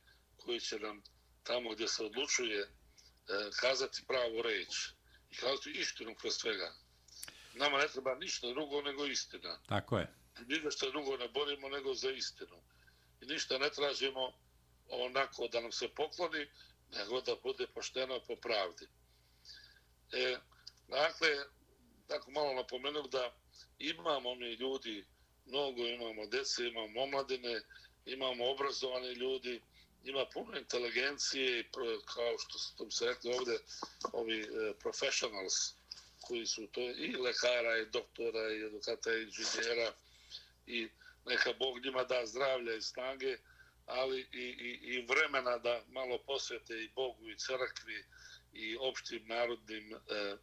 koji 0.47 0.61
će 0.61 0.79
nam 0.79 1.03
tamo 1.43 1.71
gdje 1.71 1.89
se 1.89 2.05
odlučuje 2.05 2.61
e, 2.61 2.69
kazati 3.61 4.05
pravu 4.07 4.43
reč 4.43 4.89
i 5.31 5.37
kazati 5.37 5.71
istinu 5.71 6.15
kroz 6.15 6.35
svega. 6.35 6.75
Nama 7.55 7.79
ne 7.79 7.89
treba 7.89 8.15
ništa 8.15 8.47
drugo 8.47 8.83
nego 8.83 9.07
istina. 9.07 9.61
Tako 9.69 9.99
je. 9.99 10.15
Ništa 10.47 10.71
što 10.71 10.91
drugo 10.91 11.17
ne 11.17 11.29
borimo 11.29 11.69
nego 11.69 11.95
za 11.95 12.11
istinu. 12.11 12.57
I 13.21 13.27
ništa 13.27 13.59
ne 13.59 13.71
tražimo 13.71 14.33
onako 14.89 15.49
da 15.49 15.61
nam 15.61 15.73
se 15.73 15.89
pokloni, 15.89 16.47
nego 16.93 17.21
da 17.21 17.37
bude 17.43 17.67
pošteno 17.67 18.21
po 18.27 18.37
pravdi. 18.37 18.87
E, 20.13 20.39
dakle, 20.89 21.29
tako 22.07 22.31
malo 22.31 22.55
napomenuo 22.55 23.03
da 23.03 23.35
imamo 23.79 24.35
mi 24.35 24.53
ljudi, 24.53 25.05
mnogo 25.47 25.87
imamo 25.87 26.27
dece, 26.27 26.69
imamo 26.69 27.03
omladine, 27.03 27.61
imamo 28.05 28.51
obrazovani 28.51 29.13
ljudi, 29.13 29.61
ima 30.07 30.27
puno 30.33 30.59
inteligencije, 30.59 31.71
kao 32.15 32.39
što 32.39 32.59
su 32.59 32.91
se 32.91 33.07
rekli 33.07 33.35
ovde, 33.35 33.59
ovi 34.13 34.41
e, 34.41 34.47
professionals 34.79 35.55
koji 36.21 36.47
su 36.47 36.67
to 36.67 36.81
i 36.81 37.17
lekara, 37.17 37.79
i 37.79 37.87
doktora, 37.87 38.53
i 38.53 38.67
edukata, 38.67 39.17
i 39.17 39.23
inženjera, 39.23 39.93
i 40.67 40.89
neka 41.27 41.53
Bog 41.59 41.85
njima 41.85 42.05
da 42.05 42.27
zdravlja 42.27 42.75
i 42.75 42.83
snage, 42.83 43.37
ali 43.87 44.21
i, 44.33 44.47
i, 44.69 44.95
i 44.95 45.07
vremena 45.07 45.59
da 45.59 45.83
malo 45.89 46.19
posvete 46.19 46.75
i 46.75 46.91
Bogu 46.95 47.29
i 47.29 47.39
crkvi 47.39 48.05
i 48.53 48.77
opštim 48.77 49.27
narodnim 49.27 49.95
e, 49.95 50.37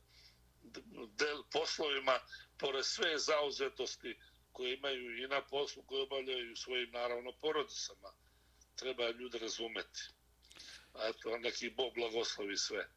del, 1.18 1.44
poslovima, 1.52 2.20
pored 2.58 2.86
sve 2.86 3.18
zauzetosti 3.18 4.18
koje 4.52 4.74
imaju 4.74 5.24
i 5.24 5.28
na 5.28 5.42
poslu, 5.42 5.84
koje 5.84 6.02
obavljaju 6.02 6.56
svojim, 6.56 6.92
naravno, 6.92 7.32
porodicama. 7.42 8.14
Treba 8.76 9.10
ljudi 9.10 9.38
razumeti. 9.38 10.00
A 10.94 11.12
to 11.24 11.38
neki 11.38 11.74
Bog 11.78 11.94
blagoslovi 11.96 12.58
sve. 12.58 12.88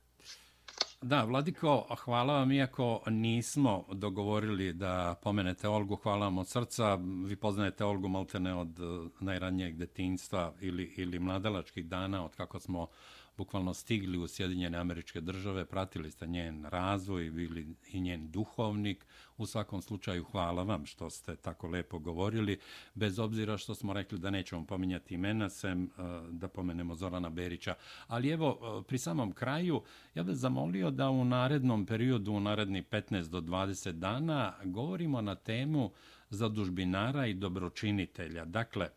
Da, 1.03 1.25
Vladiko, 1.25 1.87
hvala 2.05 2.33
vam, 2.33 2.53
iako 2.53 3.03
nismo 3.07 3.85
dogovorili 3.93 4.73
da 4.73 5.15
pomenete 5.23 5.69
Olgu, 5.69 5.97
hvala 5.97 6.27
vam 6.27 6.39
od 6.39 6.49
srca. 6.49 6.99
Vi 7.27 7.37
poznajete 7.37 7.85
Olgu 7.85 8.09
maltene 8.09 8.55
od 8.55 8.81
eh, 8.81 9.09
najranijeg 9.21 9.77
detinjstva 9.77 10.55
ili, 10.61 10.95
ili 10.97 11.19
mladalačkih 11.19 11.87
dana, 11.87 12.25
od 12.25 12.37
kako 12.37 12.61
smo 12.61 12.89
bukvalno 13.37 13.75
stigli 13.75 14.19
u 14.19 14.29
Sjedinjene 14.29 14.79
američke 14.79 15.21
države, 15.21 15.65
pratili 15.65 16.11
ste 16.11 16.27
njen 16.27 16.65
razvoj, 16.65 17.31
bili 17.31 17.75
i 17.89 18.01
njen 18.01 18.31
duhovnik. 18.31 19.07
U 19.37 19.47
svakom 19.47 19.83
slučaju 19.83 20.25
hvala 20.25 20.63
vam 20.63 20.87
što 20.87 21.11
ste 21.11 21.37
tako 21.37 21.69
lepo 21.69 21.99
govorili, 21.99 22.59
bez 22.95 23.19
obzira 23.19 23.59
što 23.59 23.75
smo 23.75 23.93
rekli 23.93 24.19
da 24.19 24.31
nećemo 24.31 24.67
pominjati 24.67 25.15
imena, 25.15 25.49
sem 25.49 25.85
e, 25.85 25.89
da 26.31 26.49
pomenemo 26.49 26.95
Zorana 26.95 27.31
Berića. 27.31 27.75
Ali 28.07 28.31
evo, 28.31 28.59
e, 28.81 28.83
pri 28.89 28.99
samom 28.99 29.33
kraju, 29.33 29.83
ja 30.15 30.23
bih 30.23 30.35
zamolio 30.35 30.91
da 30.91 31.11
u 31.11 31.25
narednom 31.25 31.87
periodu, 31.87 32.33
u 32.33 32.41
naredni 32.41 32.83
15 32.83 33.29
do 33.29 33.41
20 33.41 33.93
dana, 33.93 34.55
govorimo 34.65 35.21
na 35.21 35.35
temu 35.35 35.91
zadužbinara 36.31 37.27
i 37.27 37.35
dobročinitelja. 37.35 38.45
Dakle, 38.45 38.89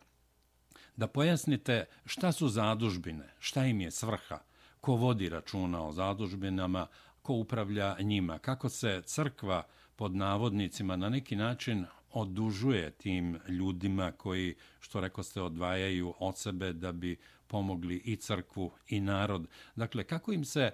da 1.00 1.06
pojasnite 1.06 1.84
šta 2.04 2.32
su 2.32 2.48
zadužbine, 2.48 3.28
šta 3.38 3.64
im 3.66 3.80
je 3.80 3.90
svrha, 3.90 4.38
ko 4.80 4.94
vodi 4.94 5.28
računa 5.28 5.86
o 5.86 5.92
zadužbinama, 5.92 6.86
ko 7.22 7.34
upravlja 7.34 7.96
njima, 8.00 8.38
kako 8.38 8.68
se 8.68 9.02
crkva 9.04 9.62
pod 9.96 10.14
navodnicima 10.14 10.96
na 10.96 11.08
neki 11.08 11.36
način 11.36 11.86
odužuje 12.10 12.90
tim 12.90 13.38
ljudima 13.48 14.12
koji, 14.12 14.54
što 14.80 15.00
reko 15.00 15.22
ste, 15.22 15.40
odvajaju 15.42 16.14
od 16.18 16.38
sebe 16.38 16.72
da 16.72 16.92
bi 16.92 17.16
pomogli 17.46 17.96
i 18.04 18.16
crkvu 18.16 18.70
i 18.88 19.00
narod. 19.00 19.48
Dakle, 19.76 20.04
kako 20.04 20.32
im 20.32 20.44
se 20.44 20.70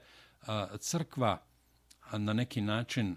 crkva 0.78 1.42
na 2.12 2.32
neki 2.32 2.60
način 2.60 3.16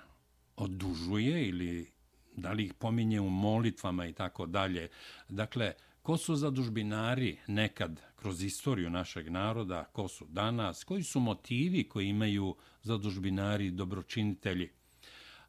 odužuje 0.55 1.47
ili 1.47 1.91
da 2.35 2.51
li 2.51 2.65
ih 2.65 2.73
pominje 2.73 3.21
u 3.21 3.29
molitvama 3.29 4.05
i 4.05 4.13
tako 4.13 4.45
dalje. 4.45 4.89
Dakle, 5.29 5.73
ko 6.01 6.17
su 6.17 6.35
zadužbinari 6.35 7.37
nekad 7.47 8.01
kroz 8.15 8.43
istoriju 8.43 8.89
našeg 8.89 9.29
naroda, 9.29 9.83
ko 9.93 10.07
su 10.07 10.25
danas, 10.25 10.83
koji 10.83 11.03
su 11.03 11.19
motivi 11.19 11.89
koji 11.89 12.07
imaju 12.07 12.55
zadužbinari 12.83 13.65
i 13.65 13.71
dobročinitelji. 13.71 14.69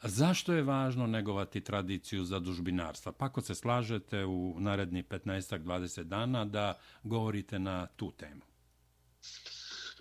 Zašto 0.03 0.53
je 0.53 0.63
važno 0.63 1.07
negovati 1.07 1.61
tradiciju 1.61 2.25
zadužbinarstva? 2.25 3.13
Pa 3.13 3.25
ako 3.27 3.41
se 3.41 3.55
slažete 3.55 4.25
u 4.25 4.57
naredni 4.61 5.03
15-20 5.03 6.03
dana 6.03 6.45
da 6.45 6.79
govorite 7.03 7.59
na 7.59 7.87
tu 7.87 8.13
temu. 8.13 8.41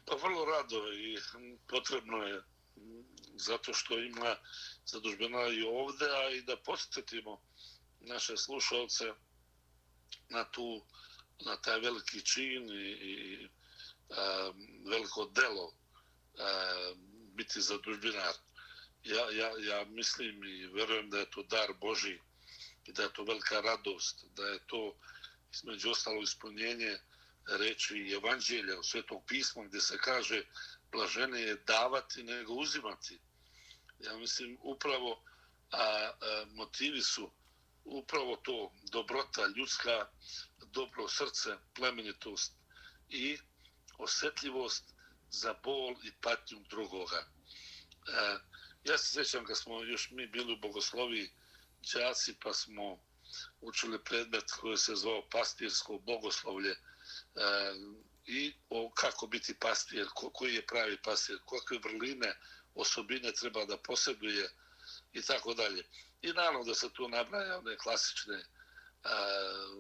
Pa 0.05 0.15
vrlo 0.15 0.45
rado 0.45 0.93
i 0.93 1.17
potrebno 1.67 2.17
je 2.17 2.37
mm, 2.37 3.03
zato 3.35 3.73
što 3.73 3.99
ima 3.99 4.35
zadužbinari 4.85 5.61
ovde, 5.61 6.05
a 6.05 6.31
i 6.35 6.41
da 6.41 6.55
posjetimo 6.65 7.41
naše 8.01 8.37
slušalce 8.37 9.05
na 10.29 10.43
tu 10.43 10.85
na 11.45 11.55
taj 11.61 11.79
veliki 11.79 12.21
čin 12.25 12.69
i, 12.69 12.91
i 13.11 13.49
a, 14.09 14.51
veliko 14.85 15.25
delo 15.25 15.73
a, 16.39 16.93
biti 17.35 17.61
zadužbinar. 17.61 18.33
Ja, 19.03 19.31
ja, 19.31 19.51
ja 19.59 19.85
mislim 19.85 20.43
i 20.43 20.67
verujem 20.67 21.09
da 21.09 21.19
je 21.19 21.31
to 21.31 21.43
dar 21.43 21.73
Boži 21.81 22.19
i 22.85 22.93
da 22.93 23.03
je 23.03 23.13
to 23.13 23.23
velika 23.23 23.61
radost, 23.61 24.25
da 24.35 24.47
je 24.47 24.59
to 24.67 24.95
između 25.53 25.91
ostalo 25.91 26.21
ispunjenje 26.21 26.97
reči 27.47 28.11
evanđelja 28.13 28.79
u 28.79 28.83
svetog 28.83 29.23
pisma 29.27 29.63
gdje 29.63 29.81
se 29.81 29.97
kaže 29.97 30.43
blažene 30.91 31.41
je 31.41 31.55
davati 31.55 32.23
nego 32.23 32.53
uzimati. 32.53 33.19
Ja 33.99 34.17
mislim 34.17 34.57
upravo 34.61 35.23
a, 35.71 36.11
a, 36.21 36.45
motivi 36.53 37.01
su 37.01 37.31
upravo 37.89 38.35
to 38.35 38.73
dobrota 38.91 39.47
ljudska, 39.57 40.09
dobro 40.65 41.07
srce, 41.07 41.57
plemenitost 41.73 42.53
i 43.09 43.37
osjetljivost 43.97 44.83
za 45.29 45.53
bol 45.63 45.95
i 46.03 46.11
patnju 46.21 46.59
drugoga. 46.69 47.17
E, 47.17 48.39
ja 48.83 48.97
se 48.97 49.13
sjećam 49.13 49.45
kad 49.45 49.57
smo 49.57 49.83
još 49.83 50.11
mi 50.11 50.27
bili 50.27 50.53
u 50.53 50.59
bogoslovi 50.59 51.31
džaci 51.81 52.35
pa 52.43 52.53
smo 52.53 53.03
učili 53.61 54.03
predmet 54.03 54.51
koji 54.51 54.77
se 54.77 54.95
zvao 54.95 55.29
pastirsko 55.29 55.99
bogoslovlje 55.99 56.71
e, 56.71 56.77
i 58.25 58.53
o 58.69 58.91
kako 58.95 59.27
biti 59.27 59.53
pastir, 59.59 60.07
ko, 60.13 60.29
koji 60.29 60.55
je 60.55 60.65
pravi 60.65 60.97
pastir, 61.03 61.37
kakve 61.49 61.79
vrline, 61.83 62.35
osobine 62.75 63.31
treba 63.31 63.65
da 63.65 63.77
posjeduje 63.77 64.49
i 65.13 65.21
tako 65.21 65.53
dalje. 65.53 65.83
I 66.21 66.33
naravno 66.33 66.63
da 66.63 66.75
se 66.75 66.93
tu 66.93 67.07
nabraja 67.07 67.57
one 67.57 67.77
klasične 67.77 68.43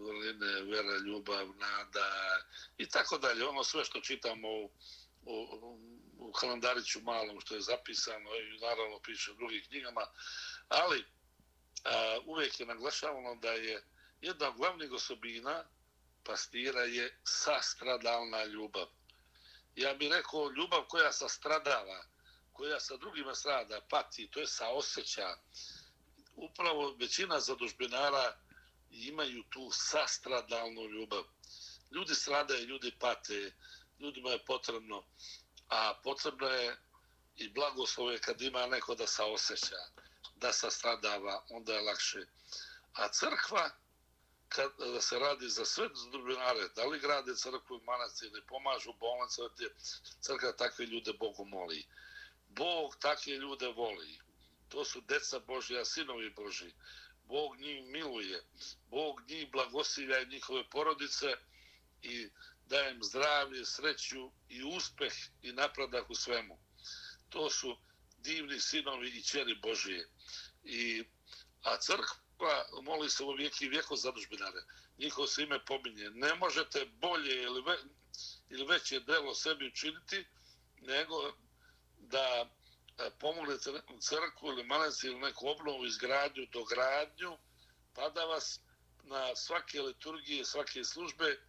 vrline, 0.05 0.61
vera, 0.61 0.97
ljubav, 0.97 1.47
nada 1.47 2.39
i 2.77 2.89
tako 2.89 3.17
dalje. 3.17 3.47
Ono 3.47 3.63
sve 3.63 3.85
što 3.85 3.99
čitamo 3.99 4.47
u, 4.49 4.71
u, 5.21 5.79
u 6.17 6.31
kalendariću 6.31 6.99
malom 7.01 7.41
što 7.41 7.55
je 7.55 7.61
zapisano 7.61 8.35
i 8.35 8.59
naravno 8.59 8.99
piše 8.99 9.31
u 9.31 9.35
drugim 9.35 9.63
knjigama. 9.67 10.01
Ali 10.69 11.05
a, 11.83 12.19
uvijek 12.25 12.59
je 12.59 12.65
naglašavano 12.65 13.35
da 13.35 13.51
je 13.51 13.83
jedna 14.21 14.47
od 14.47 14.55
glavnih 14.55 14.91
osobina 14.91 15.63
pastira 16.23 16.81
je 16.81 17.19
sastradalna 17.23 18.43
ljubav. 18.45 18.87
Ja 19.75 19.93
bih 19.93 20.11
rekao 20.11 20.51
ljubav 20.51 20.85
koja 20.87 21.11
sastradava, 21.11 22.03
koja 22.53 22.79
sa 22.79 22.97
drugima 22.97 23.35
strada, 23.35 23.81
pati, 23.89 24.29
to 24.31 24.39
je 24.39 24.47
saoseća, 24.47 25.37
upravo 26.39 26.95
većina 26.99 27.39
zadužbenara 27.39 28.37
imaju 28.91 29.43
tu 29.49 29.69
sastradalnu 29.71 30.85
ljubav. 30.85 31.23
Ljudi 31.91 32.15
stradaju, 32.15 32.67
ljudi 32.67 32.91
pate, 32.99 33.53
ljudima 33.99 34.29
je 34.29 34.45
potrebno, 34.45 35.03
a 35.69 35.93
potrebno 36.03 36.47
je 36.47 36.77
i 37.35 37.49
blagoslove 37.49 38.19
kad 38.19 38.41
ima 38.41 38.65
neko 38.65 38.95
da 38.95 39.07
se 39.07 39.23
osjeća, 39.23 39.75
da 40.35 40.53
se 40.53 40.71
stradava, 40.71 41.45
onda 41.49 41.73
je 41.73 41.81
lakše. 41.81 42.25
A 42.93 43.07
crkva, 43.07 43.69
kad, 44.49 44.71
da 44.77 45.01
se 45.01 45.19
radi 45.19 45.49
za 45.49 45.65
sve 45.65 45.89
zadužbinare, 45.93 46.69
da 46.75 46.85
li 46.85 46.99
grade 46.99 47.35
crkvu 47.35 47.77
i 47.77 47.85
manaci 47.85 48.25
ili 48.25 48.45
pomažu 48.47 48.93
bolnice, 48.93 49.41
crkva 50.21 50.51
takve 50.51 50.85
ljude 50.85 51.13
Bogu 51.13 51.45
moli. 51.45 51.87
Bog 52.47 52.95
takve 52.99 53.33
ljude 53.33 53.67
voli 53.67 54.19
to 54.69 54.85
su 54.85 55.01
deca 55.01 55.39
Božja, 55.39 55.85
sinovi 55.85 56.29
Božji. 56.29 56.73
Bog 57.25 57.57
njih 57.59 57.83
miluje, 57.83 58.43
Bog 58.89 59.21
njih 59.29 59.51
blagosilja 59.51 60.19
i 60.21 60.27
njihove 60.27 60.69
porodice 60.69 61.37
i 62.01 62.29
daje 62.65 62.91
im 62.91 63.03
zdravlje, 63.03 63.65
sreću 63.65 64.31
i 64.49 64.63
uspeh 64.63 65.13
i 65.41 65.51
napredak 65.51 66.09
u 66.09 66.15
svemu. 66.15 66.59
To 67.29 67.49
su 67.49 67.77
divni 68.17 68.59
sinovi 68.59 69.09
i 69.09 69.23
čeri 69.23 69.55
Božije. 69.55 70.09
I, 70.63 71.03
a 71.63 71.77
crkva 71.77 72.65
moli 72.83 73.09
se 73.09 73.23
u 73.23 73.33
vijek 73.33 73.61
i 73.61 73.69
vijeko 73.69 73.95
zadužbinare. 73.95 74.61
Njihovo 74.97 75.27
se 75.27 75.43
ime 75.43 75.65
pominje. 75.65 76.09
Ne 76.09 76.35
možete 76.35 76.85
bolje 76.85 77.43
ili, 77.43 77.61
ve, 77.61 77.77
ili 78.49 78.65
veće 78.65 78.99
delo 78.99 79.35
sebi 79.35 79.67
učiniti 79.67 80.25
nego 80.81 81.33
da 81.97 82.49
E, 82.99 83.09
pomogli 83.19 83.57
crkvu 83.99 84.49
ili 84.49 84.63
manastir 84.63 85.09
ili 85.09 85.19
neku 85.19 85.47
obnovu, 85.47 85.85
izgradnju, 85.85 86.45
dogradnju, 86.51 87.37
pa 87.93 88.09
da 88.09 88.25
vas 88.25 88.59
na 89.03 89.35
svake 89.35 89.81
liturgije, 89.81 90.45
svake 90.45 90.83
službe 90.83 91.39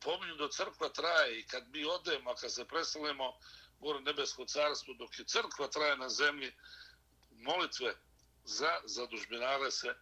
pominju 0.00 0.36
do 0.36 0.48
crkva 0.48 0.88
traje 0.88 1.40
i 1.40 1.46
kad 1.46 1.68
mi 1.68 1.84
odemo, 1.84 2.30
a 2.30 2.34
kad 2.34 2.52
se 2.54 2.64
preselimo 2.64 3.38
u 3.80 4.00
nebesko 4.00 4.44
carstvo, 4.44 4.94
dok 4.94 5.18
je 5.18 5.24
crkva 5.24 5.68
traje 5.68 5.96
na 5.96 6.08
zemlji, 6.08 6.52
molitve 7.30 7.94
za 8.44 8.80
zadužbinare 8.84 9.70
se 9.70 9.94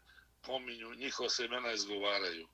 pominju, 0.42 0.94
njihova 0.94 1.28
se 1.28 1.44
imena 1.44 1.72
izgovaraju. 1.72 2.48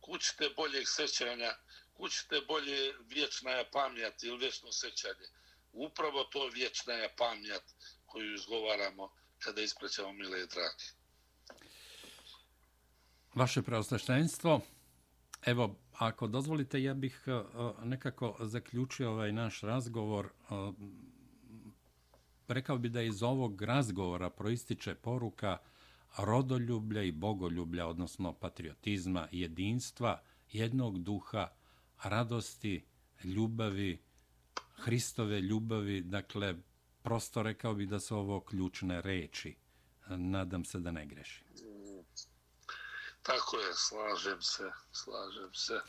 Kućite 0.00 0.50
boljeg 0.56 0.88
sećanja, 0.88 1.56
kućite 1.94 2.40
bolje 2.40 2.94
vječna 3.00 3.64
pamjat 3.72 4.22
ili 4.22 4.38
vječno 4.38 4.72
sećanje 4.72 5.37
upravo 5.78 6.24
to 6.24 6.48
vječna 6.54 6.92
je 6.92 7.14
pamjat 7.16 7.62
koju 8.06 8.34
izgovaramo 8.34 9.10
kada 9.38 9.60
ispraćamo 9.62 10.12
mile 10.12 10.42
i 10.42 10.46
dragi. 10.46 10.84
Vaše 13.34 13.62
preostaštenstvo, 13.62 14.60
evo, 15.46 15.76
ako 15.92 16.26
dozvolite, 16.26 16.82
ja 16.82 16.94
bih 16.94 17.24
e, 17.26 17.32
nekako 17.84 18.36
zaključio 18.40 19.10
ovaj 19.10 19.32
naš 19.32 19.60
razgovor. 19.60 20.26
E, 20.26 20.54
rekao 22.48 22.78
bi 22.78 22.88
da 22.88 23.02
iz 23.02 23.22
ovog 23.22 23.62
razgovora 23.62 24.30
proističe 24.30 24.94
poruka 24.94 25.58
rodoljublja 26.18 27.02
i 27.02 27.12
bogoljublja, 27.12 27.86
odnosno 27.86 28.32
patriotizma, 28.32 29.28
jedinstva, 29.32 30.22
jednog 30.52 31.02
duha, 31.02 31.48
radosti, 32.02 32.84
ljubavi, 33.24 34.02
Hristove 34.78 35.40
ljubavi, 35.40 36.00
dakle, 36.00 36.54
prosto 37.02 37.42
rekao 37.42 37.74
bi 37.74 37.86
da 37.86 38.00
su 38.00 38.16
ovo 38.16 38.40
ključne 38.40 39.00
reči. 39.02 39.56
Nadam 40.08 40.64
se 40.64 40.78
da 40.78 40.90
ne 40.90 41.06
grešim. 41.06 41.46
Tako 43.22 43.56
je, 43.56 43.74
slažem 43.74 44.42
se, 44.42 44.70
slažem 44.92 45.54
se. 45.54 45.80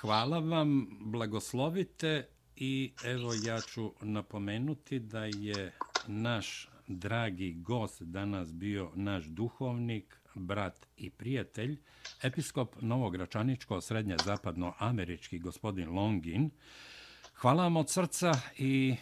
Hvala 0.00 0.38
vam, 0.38 0.88
blagoslovite 1.00 2.28
i 2.56 2.92
evo 3.04 3.32
ja 3.44 3.60
ću 3.60 3.92
napomenuti 4.00 4.98
da 4.98 5.24
je 5.24 5.72
naš 6.06 6.68
dragi 6.86 7.54
gost 7.54 8.02
danas 8.02 8.52
bio 8.52 8.92
naš 8.94 9.24
duhovnik, 9.24 10.18
brat 10.34 10.86
i 10.96 11.10
prijatelj, 11.10 11.78
episkop 12.22 12.76
Novogračaničko 12.80 13.80
srednje 13.80 14.16
zapadno 14.24 14.74
američki 14.78 15.38
gospodin 15.38 15.90
Longin. 15.90 16.50
Hvala 17.40 17.62
vam 17.62 17.76
od 17.76 17.90
srca 17.90 18.32
i 18.56 18.96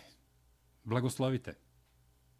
blagoslovite. 0.85 1.55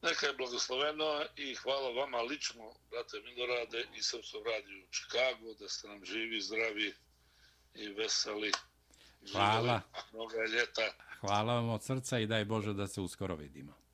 Neka 0.03 0.27
je 0.27 0.33
blagosloveno 0.33 1.05
i 1.37 1.55
hvala 1.55 1.91
vama 1.91 2.19
lično, 2.19 2.65
brate 2.91 3.17
Milorade 3.25 3.87
i 3.97 4.03
Srpskom 4.03 4.41
radiju 4.45 4.85
u 4.85 4.91
Čikagu, 4.91 5.55
da 5.61 5.69
ste 5.69 5.89
nam 5.89 6.05
živi, 6.05 6.41
zdravi 6.41 6.95
i 7.75 7.89
veseli. 7.89 8.53
Hvala. 9.33 9.81
Mnoga 10.13 10.37
ljeta. 10.37 10.83
Hvala 11.21 11.55
vam 11.55 11.69
od 11.69 11.83
srca 11.83 12.19
i 12.19 12.27
daj 12.27 12.45
Bože 12.45 12.73
da 12.73 12.87
se 12.87 13.01
uskoro 13.01 13.35
vidimo. 13.37 13.86